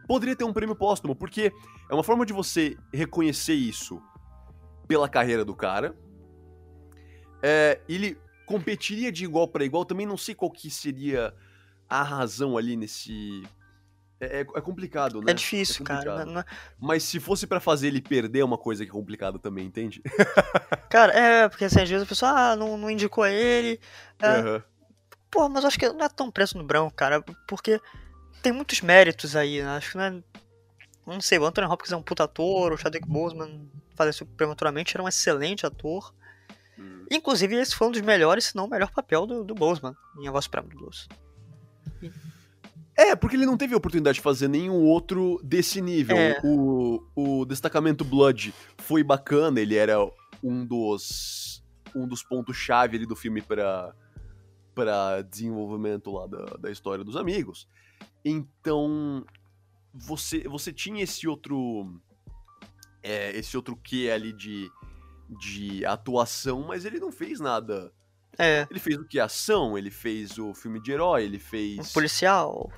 [0.08, 1.52] Poderia ter um prêmio póstumo, porque
[1.90, 4.02] é uma forma de você reconhecer isso
[4.88, 5.96] pela carreira do cara.
[7.42, 11.34] É, ele competiria de igual para igual, também não sei qual que seria
[11.90, 13.44] a razão ali nesse.
[14.20, 15.32] É, é- é complicado, né?
[15.32, 16.00] É difícil, cara.
[16.00, 16.26] complicado.
[16.28, 16.44] não- não-
[16.80, 20.02] Mas se fosse pra fazer ele perder, é uma coisa que é complicada também, entende?
[20.90, 23.80] Cara, é, porque assim, às vezes a pessoa ah, não, não indicou ele.
[24.22, 24.64] É, Aham.
[25.30, 27.82] Porra, mas acho que não é tão preço no branco, cara, porque
[28.46, 29.70] tem muitos méritos aí, né?
[29.70, 30.24] Acho que não é.
[31.08, 35.04] Não sei, o Anthony Hopkins é um puta ator, o Chadwick Boseman faleceu prematuramente, era
[35.04, 36.14] um excelente ator.
[36.78, 37.06] Hum.
[37.12, 40.28] Inclusive, esse foi um dos melhores, se não o melhor papel do, do Boseman em
[40.28, 41.08] A Voz Suprema do Blues.
[42.96, 46.18] É, porque ele não teve a oportunidade de fazer nenhum outro desse nível.
[46.18, 46.40] É.
[46.44, 49.98] O, o destacamento Blood foi bacana, ele era
[50.44, 51.64] um dos
[51.96, 53.94] um dos pontos-chave ali do filme para
[54.74, 57.68] para desenvolvimento lá da, da história dos amigos.
[58.26, 59.24] Então,
[59.94, 62.02] você você tinha esse outro
[63.04, 64.70] é, esse outro quê ali de
[65.30, 67.92] de atuação, mas ele não fez nada.
[68.38, 69.18] É, Ele fez o que?
[69.20, 71.94] Ação, ele fez o filme de herói, ele fez.
[71.94, 72.70] policial.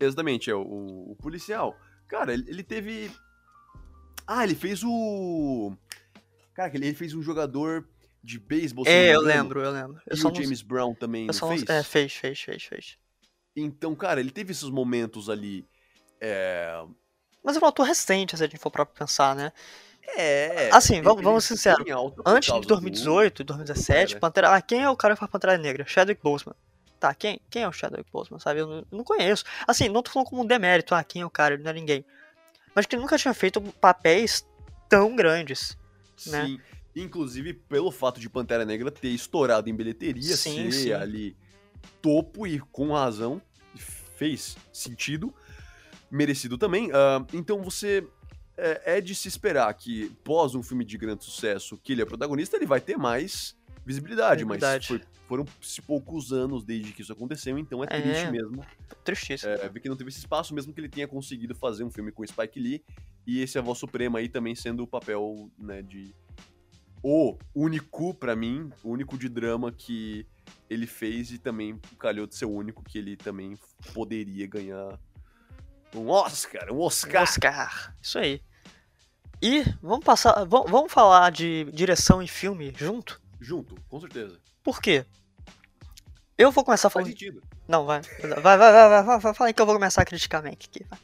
[0.00, 0.60] Exatamente, é o,
[1.12, 1.76] o policial.
[2.08, 3.10] Cara, ele, ele teve.
[4.26, 5.72] Ah, ele fez o.
[6.52, 7.88] Cara, ele ele fez um jogador
[8.24, 8.84] de beisebol.
[8.88, 10.00] É, eu lembro, eu lembro.
[10.06, 11.68] Eu E o não- James Brown também eu não só não- fez?
[11.70, 12.98] É, fez, fez, fez, fez.
[13.60, 15.66] Então, cara, ele teve esses momentos ali.
[16.20, 16.82] É.
[17.42, 19.52] Mas é um ator recente, se a gente for pra pensar, né?
[20.16, 20.70] É.
[20.72, 21.80] Assim, vamos- vamos ser sinceros.
[22.24, 24.18] Antes de causa do- 2018, 2017, É.
[24.18, 24.54] Pantera.
[24.54, 25.84] Ah, quem é o cara que faz Pantera Negra?
[25.86, 26.54] Chadwick Boseman.
[26.98, 28.60] Tá, quem, quem é o Chadwick Boseman, sabe?
[28.60, 29.44] Eu não, eu não conheço.
[29.66, 31.74] Assim, não tô falando como um demérito, ah, quem é o cara, ele não é
[31.74, 32.04] ninguém.
[32.74, 34.44] Mas que ele nunca tinha feito papéis
[34.88, 35.76] tão grandes.
[36.26, 36.46] né?
[36.46, 36.60] Sim.
[36.96, 40.92] Inclusive, pelo fato de Pantera Negra ter estourado em bilheteria, Sim, ser sim.
[40.92, 41.36] ali
[42.02, 43.40] topo e com razão,
[44.18, 45.32] fez sentido,
[46.10, 46.90] merecido também.
[46.92, 48.06] Ah, então você.
[48.60, 52.04] É, é de se esperar que, pós um filme de grande sucesso, que ele é
[52.04, 53.56] protagonista, ele vai ter mais
[53.86, 54.86] visibilidade, Visibilidade.
[54.90, 55.44] mas foi- foram
[55.86, 58.00] poucos anos desde que isso aconteceu, então é É.
[58.02, 58.64] triste mesmo
[59.04, 59.52] Tristíssimo.
[59.52, 62.10] é, ver que não teve esse espaço, mesmo que ele tenha conseguido fazer um filme
[62.10, 62.82] com Spike Lee,
[63.24, 66.12] e esse A Voz Suprema aí também sendo o papel, né, de...
[67.00, 70.26] O único, pra mim, o único de drama que
[70.68, 73.58] ele fez e também calhou de ser o único que ele também
[73.92, 74.98] poderia ganhar
[75.94, 77.22] um Oscar, um Oscar.
[77.22, 77.94] Oscar.
[78.02, 78.42] Isso aí.
[79.40, 80.44] E vamos passar.
[80.44, 83.20] Vamos, vamos falar de direção e filme junto?
[83.40, 84.38] Junto, com certeza.
[84.62, 85.06] Por quê?
[86.36, 87.08] Eu vou começar Faz falando.
[87.08, 87.42] sentido.
[87.66, 88.00] Não, vai.
[88.20, 90.66] Vai, vai, vai, vai, vai, vai, fala aí que eu vou começar a criticar Mank
[90.66, 90.84] aqui.
[90.88, 90.98] vai.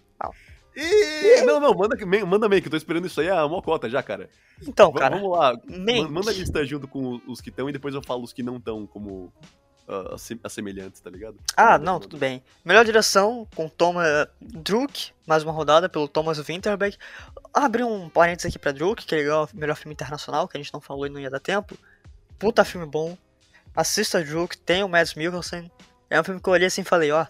[0.76, 1.96] Ih, não, não, manda,
[2.26, 4.28] manda meio que eu tô esperando isso aí a mocota já, cara.
[4.66, 5.52] Então, Va- cara, Vamos lá.
[5.68, 8.42] Man- Manda a lista junto com os que estão e depois eu falo os que
[8.42, 9.32] não estão como
[9.88, 11.36] ah, assi- assemelhantes, tá ligado?
[11.56, 12.02] Ah, Manda, não, manda.
[12.08, 12.42] tudo bem.
[12.64, 16.96] Melhor direção com Thomas Druk, mais uma rodada pelo Thomas Winterberg.
[17.52, 20.72] Abri um parênteses aqui pra Druk, que é legal, melhor filme internacional, que a gente
[20.74, 21.76] não falou e não ia dar tempo.
[22.38, 23.16] Puta filme bom.
[23.76, 25.70] Assista Druk, tem o Mads Mikkelsen.
[26.10, 27.26] É um filme que eu olhei assim e falei, ó.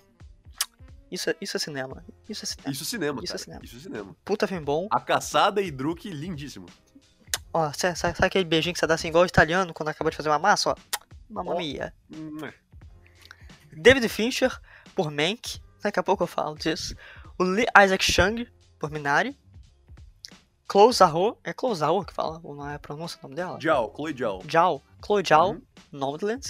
[1.11, 2.05] Isso, é- isso é cinema.
[2.29, 2.73] Isso é cinema.
[2.73, 3.39] Isso é cinema, Isso é cara.
[3.45, 3.61] cinema.
[3.65, 4.17] Isso é cinema.
[4.25, 4.89] Puta filme bom.
[4.91, 6.67] A Caçada e Druk, lindíssimo.
[7.53, 10.17] Ó, sabe, sabe, aquele beijinho que você dá assim, igual o italiano, quando acaba de
[10.17, 10.75] fazer uma massa, ó?
[11.31, 11.95] Mamma mia.
[12.13, 12.53] Hum, é.
[13.77, 14.61] David Fincher,
[14.95, 15.61] por Mank.
[15.83, 16.95] Daqui a pouco eu falo disso.
[17.39, 18.47] O Lee Isaac Chung,
[18.79, 19.39] por Minari.
[20.71, 21.39] Chloe Zhao.
[21.45, 22.41] É Chloe Zhao que fala?
[22.43, 23.59] Ou não é a pronúncia do nome dela?
[23.61, 24.43] Zhao, Chloe Zhao.
[24.51, 24.83] Zhao.
[25.05, 26.41] Chloe Zhao, Uhum.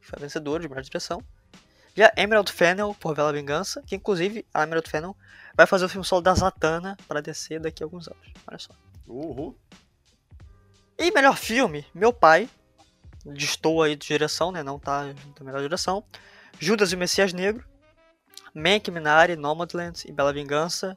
[0.00, 1.22] Foi a vencedora de melhor direção.
[1.98, 3.82] E a Emerald Fennel, por Bela Vingança.
[3.84, 5.16] Que inclusive a Emerald Fennel
[5.52, 8.22] vai fazer o filme solo da Zatanna para descer daqui a alguns anos.
[8.46, 8.72] Olha só.
[9.04, 9.58] Uhul.
[10.96, 12.48] E melhor filme, meu pai.
[13.26, 14.62] destoa aí de direção, né?
[14.62, 15.06] Não tá
[15.40, 16.04] na melhor direção.
[16.60, 17.66] Judas e o Messias Negro.
[18.54, 20.96] Mank, Minari, Nomadland e Bela Vingança,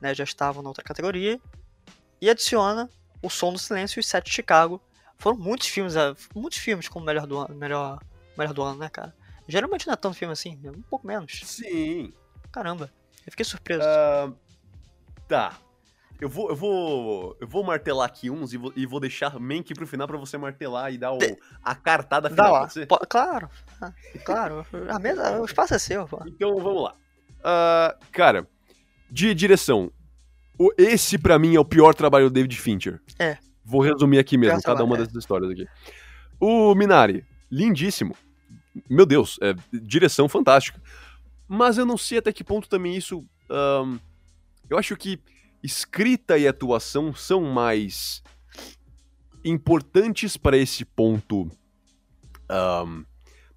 [0.00, 0.12] né?
[0.16, 1.40] Já estavam na outra categoria.
[2.20, 2.90] E adiciona
[3.22, 4.82] O Som do Silêncio e Sete de Chicago.
[5.16, 8.00] Foram muitos filmes, é, muitos filmes como melhor do ano, melhor,
[8.36, 9.14] melhor do ano, né, cara?
[9.50, 11.40] Geralmente não é tanto filme assim, é um pouco menos.
[11.44, 12.12] Sim.
[12.52, 12.90] Caramba,
[13.26, 13.82] eu fiquei surpreso.
[13.82, 14.34] Uh,
[15.28, 15.54] tá.
[16.20, 19.72] Eu vou, eu vou, eu vou martelar aqui uns e vou, e vou deixar Mank
[19.72, 21.18] pro final pra você martelar e dar o,
[21.62, 22.46] a cartada final.
[22.46, 22.86] Dá lá.
[22.86, 23.48] Pode claro,
[23.80, 23.92] ah,
[24.22, 24.66] claro.
[24.90, 26.06] A mesa, o espaço é seu.
[26.06, 26.22] Pô.
[26.26, 26.94] Então vamos lá.
[27.38, 28.46] Uh, cara,
[29.10, 29.90] de direção,
[30.58, 33.00] o, esse para mim é o pior trabalho do David Fincher.
[33.18, 33.38] É.
[33.64, 34.98] Vou resumir aqui mesmo, cada uma é.
[34.98, 35.66] dessas histórias aqui.
[36.38, 38.14] O Minari, lindíssimo.
[38.88, 40.80] Meu Deus, é, direção fantástica.
[41.48, 43.24] Mas eu não sei até que ponto também isso.
[43.50, 43.98] Um,
[44.68, 45.18] eu acho que
[45.62, 48.22] escrita e atuação são mais
[49.44, 51.50] importantes para esse ponto
[52.50, 53.04] um,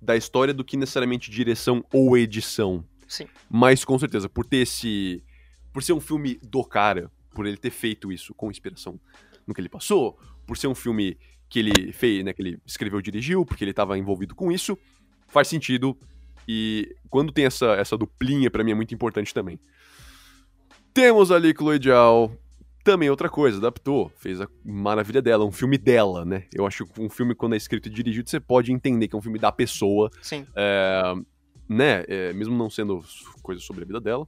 [0.01, 2.83] da história do que necessariamente direção ou edição.
[3.07, 3.27] Sim.
[3.49, 5.23] Mas com certeza, por ter esse
[5.71, 8.99] por ser um filme do cara, por ele ter feito isso com inspiração
[9.45, 11.17] no que ele passou, por ser um filme
[11.49, 14.77] que ele fez, né, que ele escreveu e dirigiu, porque ele estava envolvido com isso,
[15.33, 15.97] faz sentido.
[16.47, 19.59] E quando tem essa, essa duplinha, para mim é muito importante também.
[20.93, 22.37] Temos ali Zhao,
[22.83, 26.45] também outra coisa, adaptou, fez a maravilha dela, um filme dela, né?
[26.53, 29.17] Eu acho que um filme, quando é escrito e dirigido, você pode entender que é
[29.17, 30.09] um filme da pessoa.
[30.21, 30.45] Sim.
[30.55, 31.13] É,
[31.67, 32.03] né?
[32.07, 33.03] É, mesmo não sendo
[33.41, 34.27] coisa sobre a vida dela.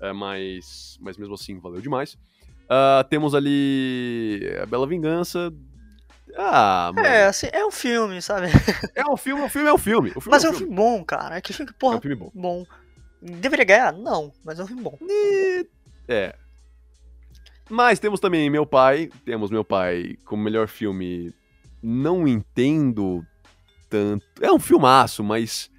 [0.00, 2.14] É, mas, mas mesmo assim, valeu demais.
[2.64, 5.52] Uh, temos ali a Bela Vingança.
[6.40, 7.06] Ah, mano.
[7.06, 8.46] É, assim, é um filme, sabe?
[8.94, 10.10] É um filme, o filme é um filme.
[10.10, 10.74] filme mas é um filme.
[10.74, 11.36] bom, cara.
[11.36, 12.30] É que filme, porra, é um filme bom.
[12.32, 12.66] bom.
[13.20, 13.92] Deveria ganhar?
[13.92, 14.96] Não, mas é um filme bom.
[16.06, 16.34] É.
[17.68, 19.10] Mas temos também Meu Pai.
[19.24, 21.34] Temos Meu Pai como melhor filme.
[21.82, 23.26] Não entendo
[23.90, 24.24] tanto.
[24.40, 25.70] É um filmaço, mas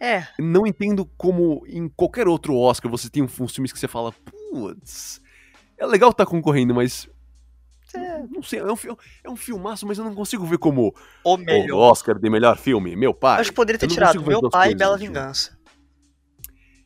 [0.00, 0.26] é.
[0.38, 5.20] Não entendo como em qualquer outro Oscar você tem uns filmes que você fala, putz,
[5.76, 7.06] é legal estar tá concorrendo, mas.
[7.94, 8.76] É, não sei, é um,
[9.24, 11.76] é um filmaço, mas eu não consigo ver como o, melhor.
[11.76, 12.94] o Oscar de melhor filme.
[12.94, 13.40] Meu pai.
[13.40, 15.58] Acho que poderia ter tirado Meu Pai e Bela Vingança.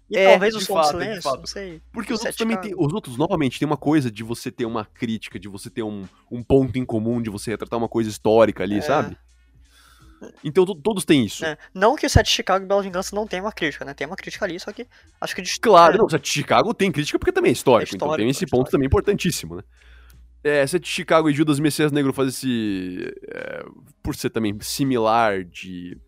[0.09, 1.83] E é, talvez o Som do Silêncio, não sei.
[1.93, 4.85] Porque os outros também tem, os outros, novamente, tem uma coisa de você ter uma
[4.85, 8.63] crítica, de você ter um, um ponto em comum, de você retratar uma coisa histórica
[8.63, 8.83] ali, é.
[8.83, 9.17] sabe?
[10.43, 11.45] Então todos têm isso.
[11.45, 11.57] É.
[11.75, 13.93] Não que o Sete de Chicago e Bela Vingança não tenha uma crítica, né?
[13.93, 14.87] Tem uma crítica ali, só que
[15.21, 15.43] acho que...
[15.61, 15.99] Claro, é.
[15.99, 18.31] não, o Sete de Chicago tem crítica porque também é histórico, é histórico então tem
[18.31, 19.63] esse ponto também importantíssimo, né?
[20.45, 23.13] É, Sete de Chicago e Judas Messias Negro faz esse...
[23.29, 23.65] É,
[24.03, 25.99] por ser também similar de...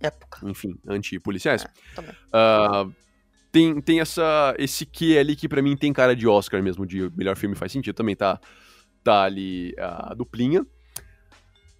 [0.00, 0.40] Época.
[0.48, 1.64] Enfim, anti-policiais.
[1.96, 2.00] É.
[2.00, 2.92] Uh,
[3.52, 7.08] tem, tem essa, esse que ali que para mim tem cara de Oscar mesmo, de
[7.14, 7.94] melhor filme faz sentido.
[7.94, 8.40] Também tá,
[9.04, 10.66] tá ali a duplinha.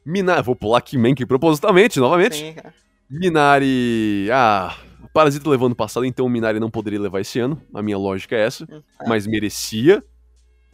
[0.04, 0.42] Minari.
[0.42, 2.36] Vou pular aqui Mank propositalmente, novamente.
[2.36, 2.74] Sim, cara.
[3.10, 4.28] Minari.
[4.30, 4.76] Ah.
[5.12, 7.60] Parasita levou ano passado, então o Minari não poderia levar esse ano.
[7.74, 8.64] A minha lógica é essa.
[8.64, 9.08] Hum, é.
[9.08, 10.02] Mas merecia.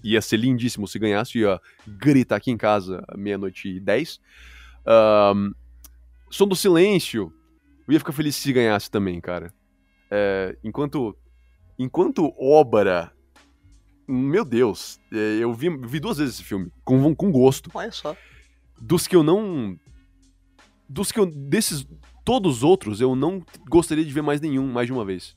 [0.03, 1.39] Ia ser lindíssimo se ganhasse.
[1.39, 4.21] Ia gritar aqui em casa meia-noite e dez.
[4.87, 5.53] Um,
[6.31, 7.33] Som do Silêncio.
[7.87, 9.53] Eu ia ficar feliz se ganhasse também, cara.
[10.11, 11.17] É, enquanto.
[11.79, 13.13] Enquanto obra.
[14.07, 15.01] Meu Deus.
[15.13, 16.71] É, eu vi, vi duas vezes esse filme.
[16.85, 17.71] Com, com gosto.
[17.75, 18.17] Olha só
[18.81, 19.79] dos que eu não.
[20.89, 21.27] Dos que eu.
[21.27, 21.87] Desses.
[22.25, 25.35] Todos os outros, eu não gostaria de ver mais nenhum, mais de uma vez.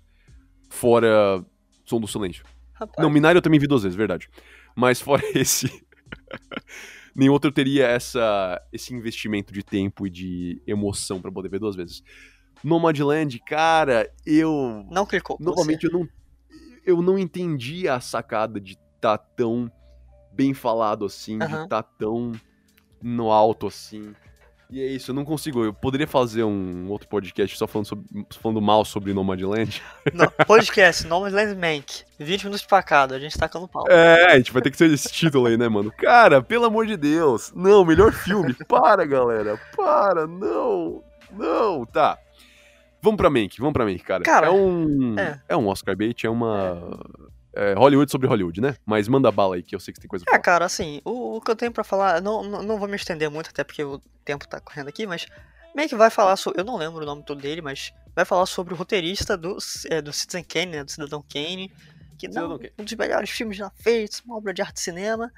[0.70, 1.44] Fora
[1.86, 2.44] Som do Silêncio.
[2.82, 3.04] Rapaz.
[3.04, 4.28] Não, Minari eu também vi duas vezes, verdade.
[4.76, 5.70] Mas fora esse.
[7.16, 11.76] nenhum outro teria essa, esse investimento de tempo e de emoção para poder ver duas
[11.76, 12.04] vezes.
[12.64, 14.84] Nomadland, cara, eu.
[14.90, 15.38] Não clicou.
[15.40, 16.08] Novamente, eu não.
[16.84, 19.72] Eu não entendi a sacada de tá tão
[20.34, 22.32] bem falado assim, de tá tão
[23.02, 24.16] no alto, assim.
[24.72, 25.66] E é isso, eu não consigo.
[25.66, 28.06] Eu poderia fazer um outro podcast só falando, sobre,
[28.40, 29.82] falando mal sobre Nomadland.
[30.14, 32.04] Não, podcast, Nomadland Mank.
[32.18, 33.86] 20 minutos pra cada, a gente tacando pau.
[33.90, 35.92] É, a gente vai ter que ser esse título aí, né, mano?
[35.98, 37.52] Cara, pelo amor de Deus.
[37.54, 38.54] Não, melhor filme.
[38.66, 39.60] Para, galera.
[39.76, 41.04] Para, não.
[41.32, 42.18] Não, tá.
[43.02, 44.24] Vamos pra Mank, vamos pra Mank, cara.
[44.24, 45.20] cara é um.
[45.20, 45.42] É.
[45.50, 46.98] é um Oscar bait, é uma
[47.54, 48.76] é, Hollywood sobre Hollywood, né?
[48.86, 50.44] Mas manda bala aí, que eu sei que tem coisa pra É, falar.
[50.44, 53.30] cara, assim, o, o, que eu tenho pra falar, não, não, não, vou me estender
[53.30, 55.28] muito, até porque o tempo tá correndo aqui, mas
[55.76, 56.62] meio que vai falar sobre.
[56.62, 59.58] Eu não lembro o nome todo dele, mas vai falar sobre o roteirista do,
[59.90, 60.84] é, do Citizen Kane, né?
[60.84, 61.72] Do Cidadão Kane.
[62.18, 65.32] Que não, um dos melhores filmes já feitos, uma obra de arte e cinema.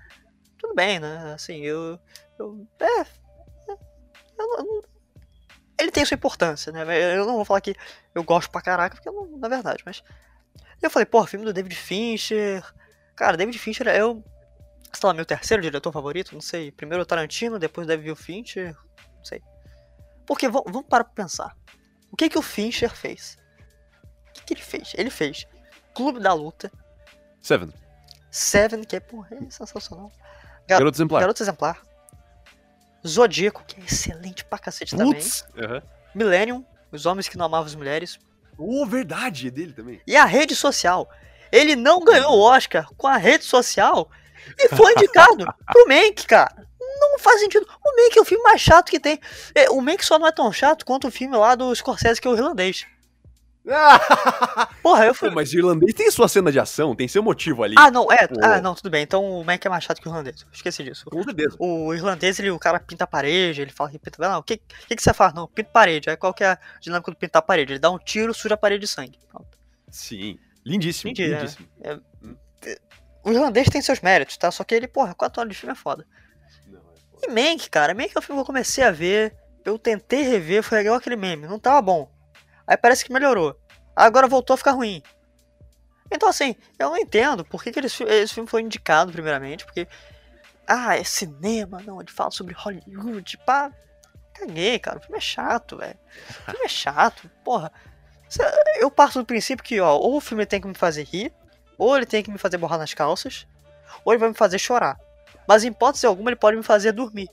[0.58, 1.34] Tudo bem, né?
[1.34, 1.98] Assim, eu.
[2.38, 3.02] eu é.
[3.02, 3.06] é
[4.38, 4.86] eu, eu,
[5.80, 6.84] ele tem sua importância, né?
[7.18, 7.76] Eu não vou falar que
[8.14, 10.04] eu gosto pra caraca, porque não, na verdade, mas
[10.86, 12.64] eu falei, pô, filme do David Fincher.
[13.16, 14.24] Cara, David Fincher é o,
[14.94, 16.72] sei lá, meu terceiro diretor favorito, não sei.
[16.72, 18.76] Primeiro o Tarantino, depois David Fincher,
[19.18, 19.42] não sei.
[20.26, 21.56] Porque vamos, parar pra pensar.
[22.12, 23.38] O que que o Fincher fez?
[24.30, 24.94] O que, que ele fez?
[24.96, 25.46] Ele fez
[25.94, 26.72] Clube da Luta,
[27.42, 27.72] Seven.
[28.32, 30.12] Seven, que é, porra, é sensacional.
[30.68, 31.20] Gar- Garoto exemplar.
[31.22, 31.82] Garoto Exemplar.
[33.06, 35.20] Zodíaco, que é excelente pra cacete também.
[35.58, 35.82] Aham.
[36.16, 38.18] Millennium, Os Homens que Não Amavam as Mulheres.
[38.58, 40.02] Oh, verdade, é dele também.
[40.06, 41.10] E a rede social.
[41.52, 44.10] Ele não ganhou o Oscar com a rede social
[44.58, 46.68] e foi indicado pro Mank, cara.
[46.80, 47.68] Não faz sentido.
[47.86, 49.20] O Mank é o filme mais chato que tem.
[49.54, 52.28] É, o Mank só não é tão chato quanto o filme lá do Scorsese, que
[52.28, 52.86] é o irlandês.
[54.84, 55.30] Porra, eu Pô, fui.
[55.30, 57.76] mas o irlandês tem sua cena de ação, tem seu motivo ali.
[57.78, 58.28] Ah, não, é.
[58.28, 58.36] Pô.
[58.44, 59.04] Ah, não, tudo bem.
[59.04, 60.46] Então o Mank é mais chato que o irlandês.
[60.52, 61.06] Esqueci disso.
[61.06, 61.56] Com certeza.
[61.58, 64.18] O irlandês, ele, o cara pinta a parede, ele fala que pinta.
[64.28, 65.34] Não, o que, que, que você faz?
[65.34, 66.10] Não, pinta parede.
[66.10, 67.74] Aí qual que é a dinâmica do pintar a parede?
[67.74, 69.18] Ele dá um tiro, suja a parede de sangue.
[69.30, 69.58] Pronto.
[69.90, 70.38] Sim.
[70.66, 71.68] Lindíssimo, Mentira, lindíssimo.
[73.24, 74.52] O irlandês tem seus méritos, tá?
[74.52, 76.06] Só que ele, porra, 4 horas de filme é foda.
[76.68, 77.26] Não, é foda.
[77.26, 79.34] E Mank, cara, Mank é um filme que eu comecei a ver,
[79.64, 82.13] eu tentei rever, foi igual aquele meme, não tava bom.
[82.68, 83.60] Aí parece que melhorou.
[83.96, 85.02] Agora voltou a ficar ruim.
[86.12, 89.88] Então assim, eu não entendo por que, que esse, esse filme foi indicado primeiramente, porque.
[90.66, 93.72] Ah, é cinema, não, ele fala sobre Hollywood, pá.
[94.34, 96.00] Caguei, cara, o filme é chato, velho.
[96.30, 97.72] O filme é chato, porra.
[98.80, 101.34] Eu parto do princípio que, ó, ou o filme tem que me fazer rir,
[101.78, 103.46] ou ele tem que me fazer borrar nas calças,
[104.04, 104.98] ou ele vai me fazer chorar.
[105.48, 107.30] Mas em hipótese alguma ele pode me fazer dormir.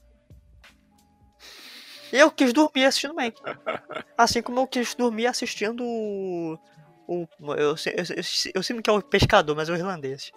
[2.12, 3.40] Eu quis dormir assistindo Mank.
[4.16, 6.58] Assim como eu quis dormir assistindo o.
[7.06, 8.22] o eu, eu, eu,
[8.54, 10.32] eu sempre que é o pescador, mas é o irlandês.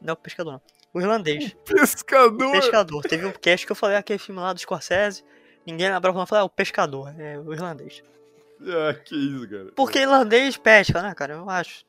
[0.00, 0.60] Não é o pescador, não.
[0.94, 1.56] O irlandês.
[1.64, 2.48] Pescador!
[2.48, 3.02] O pescador.
[3.02, 5.24] Teve um cast que eu falei aquele filme lá do Scorsese.
[5.66, 6.18] Ninguém lembrava.
[6.18, 7.14] Eu falei, ah, o pescador.
[7.18, 8.02] É o irlandês.
[8.60, 9.72] Ah, que isso, cara.
[9.74, 11.34] Porque irlandês pesca, né, cara?
[11.34, 11.84] Eu acho.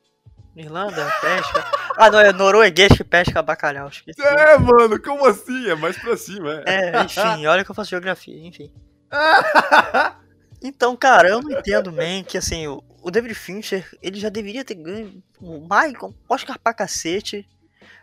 [0.56, 1.64] Irlanda, pesca.
[1.96, 3.88] Ah, não, é norueguês que pesca bacalhau.
[3.88, 4.20] Esqueci.
[4.22, 5.68] É, mano, como assim?
[5.68, 6.90] É mais pra cima, é.
[6.90, 8.72] É, enfim, olha que eu faço geografia, enfim.
[10.66, 14.64] Então, cara, eu não entendo, man, que assim, o, o David Fincher, ele já deveria
[14.64, 17.46] ter ganho o Michael, Oscar pra cacete,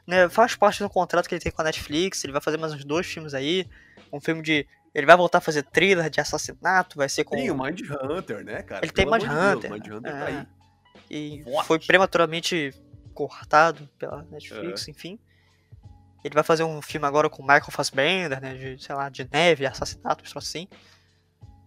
[0.05, 0.29] né?
[0.29, 2.85] Faz parte do contrato que ele tem com a Netflix, ele vai fazer mais uns
[2.85, 3.67] dois filmes aí,
[4.13, 4.67] um filme de...
[4.93, 7.35] Ele vai voltar a fazer thriller de assassinato, vai ser com...
[7.35, 8.85] Tem o Mind Hunter, né, cara?
[8.85, 10.19] Ele tem Pelo Mind de Deus, Hunter, Mind Hunter é.
[10.19, 10.47] tá aí.
[11.09, 11.67] e Forte.
[11.67, 12.75] foi prematuramente
[13.15, 15.17] cortado pela Netflix, enfim.
[16.23, 19.27] Ele vai fazer um filme agora com o Michael Fassbender, né, de, sei lá, de
[19.31, 20.67] neve, assassinato, um assim.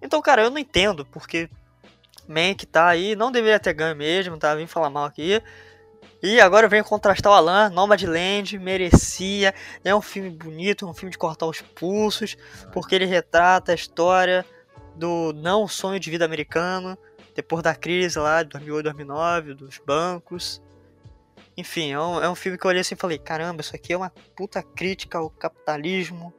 [0.04, 1.48] Então, cara, eu não entendo, porque
[2.28, 4.54] Mank tá aí, não deveria ter ganho mesmo, tá?
[4.54, 5.42] Vim falar mal aqui.
[6.22, 9.54] E agora vem contrastar o Alan, Nomadland, merecia.
[9.82, 12.36] É um filme bonito, é um filme de cortar os pulsos,
[12.70, 14.44] porque ele retrata a história
[14.94, 16.98] do não sonho de vida americano,
[17.34, 20.62] depois da crise lá de 2008, 2009, dos bancos.
[21.56, 23.94] Enfim, é um, é um filme que eu olhei assim e falei: caramba, isso aqui
[23.94, 26.32] é uma puta crítica ao capitalismo.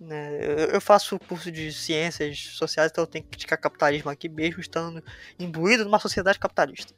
[0.00, 0.30] Né?
[0.74, 5.04] Eu, faço curso de ciências sociais, então eu tenho que criticar capitalismo aqui, mesmo estando
[5.38, 6.94] imbuído numa sociedade capitalista.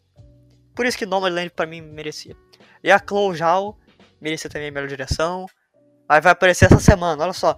[0.74, 2.36] Por isso que Nomadland pra mim merecia.
[2.82, 3.76] E a Chloe Zhao
[4.20, 5.46] merecia também a melhor direção.
[6.08, 7.56] Aí vai aparecer essa semana, olha só.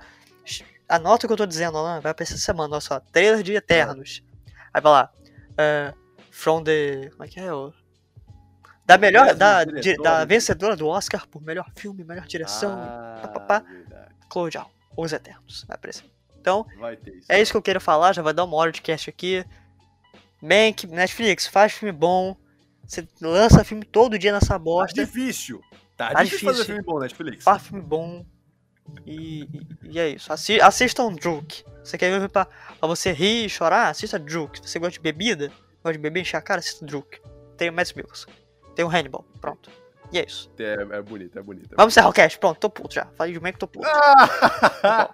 [0.89, 2.01] Anota o que eu tô dizendo, Alan.
[2.01, 2.99] Vai aparecer essa semana, olha só.
[3.01, 4.23] Trailer de Eternos.
[4.73, 5.13] Aí vai lá.
[5.59, 5.93] é,
[6.31, 7.11] from the.
[7.11, 7.53] Como é que é?
[7.53, 7.73] O-
[8.87, 9.35] Da melhor.
[9.35, 10.27] Da, diretor, di- da né?
[10.27, 12.73] vencedora do Oscar por melhor filme, melhor direção.
[12.79, 13.59] Ah, pá, pá.
[13.61, 14.15] verdade.
[14.33, 14.71] Chloe Zhao.
[14.97, 15.65] Os Eternos.
[15.67, 16.05] Vai aparecer.
[16.41, 16.67] Então,
[17.07, 17.27] isso.
[17.33, 18.13] é isso que eu quero falar.
[18.13, 19.45] Já vai dar uma hora de cast aqui.
[20.43, 22.37] Mank, Netflix, faz filme bom.
[22.87, 25.05] Você lança filme todo dia nessa Tá bosta.
[25.05, 25.63] difícil.
[25.97, 27.45] Tá, Tá difícil fazer filme bom, Netflix.
[27.45, 28.27] Faz filme bom.
[29.07, 30.31] E, e- e é isso.
[30.31, 31.65] Assi assistam Juke.
[31.83, 33.89] Você quer ver pra, pra você rir e chorar?
[33.89, 34.61] Assista Juke.
[34.61, 35.49] Você gosta de bebida,
[35.83, 37.21] gosta de beber, encher a cara, assista Juke.
[37.57, 38.33] Tem o Mads Mikkelsen.
[38.77, 39.25] Tem o Hannibal.
[39.41, 39.71] Pronto.
[40.15, 40.49] E é isso.
[40.59, 41.73] É, é bonito, é bonito.
[41.73, 42.39] é Vamos encerrar o cast.
[42.39, 43.07] Pronto, tô puto já.
[43.17, 43.87] Falei de Mank, tô puto.
[43.87, 45.13] Ah!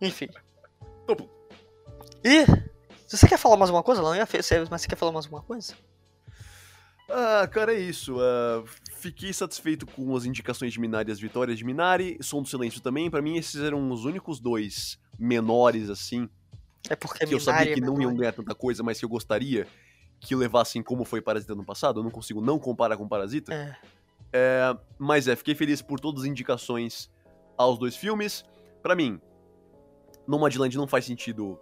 [0.00, 0.28] Enfim.
[1.06, 1.30] Tô puto.
[2.24, 2.46] E
[3.06, 5.26] se você quer falar mais alguma coisa, não ia você- mas você quer falar mais
[5.26, 5.74] alguma coisa?
[7.08, 8.16] Ah, cara, é isso.
[8.20, 8.62] ah,
[8.96, 12.16] fiquei satisfeito com as indicações de Minari e as vitórias de Minari.
[12.22, 13.10] Som do Silêncio também.
[13.10, 16.28] Pra mim, esses eram os únicos dois menores, assim,
[16.88, 18.10] É porque que eu Minari sabia é que não menor.
[18.10, 19.66] iam ganhar tanta coisa, mas que eu gostaria
[20.20, 22.00] que levassem como foi Parasita no passado.
[22.00, 23.52] Eu não consigo não comparar com Parasita.
[23.52, 23.76] É.
[24.32, 27.10] É, mas é, fiquei feliz por todas as indicações
[27.56, 28.44] aos dois filmes.
[28.82, 29.20] Pra mim,
[30.26, 31.58] Nomadland não faz sentido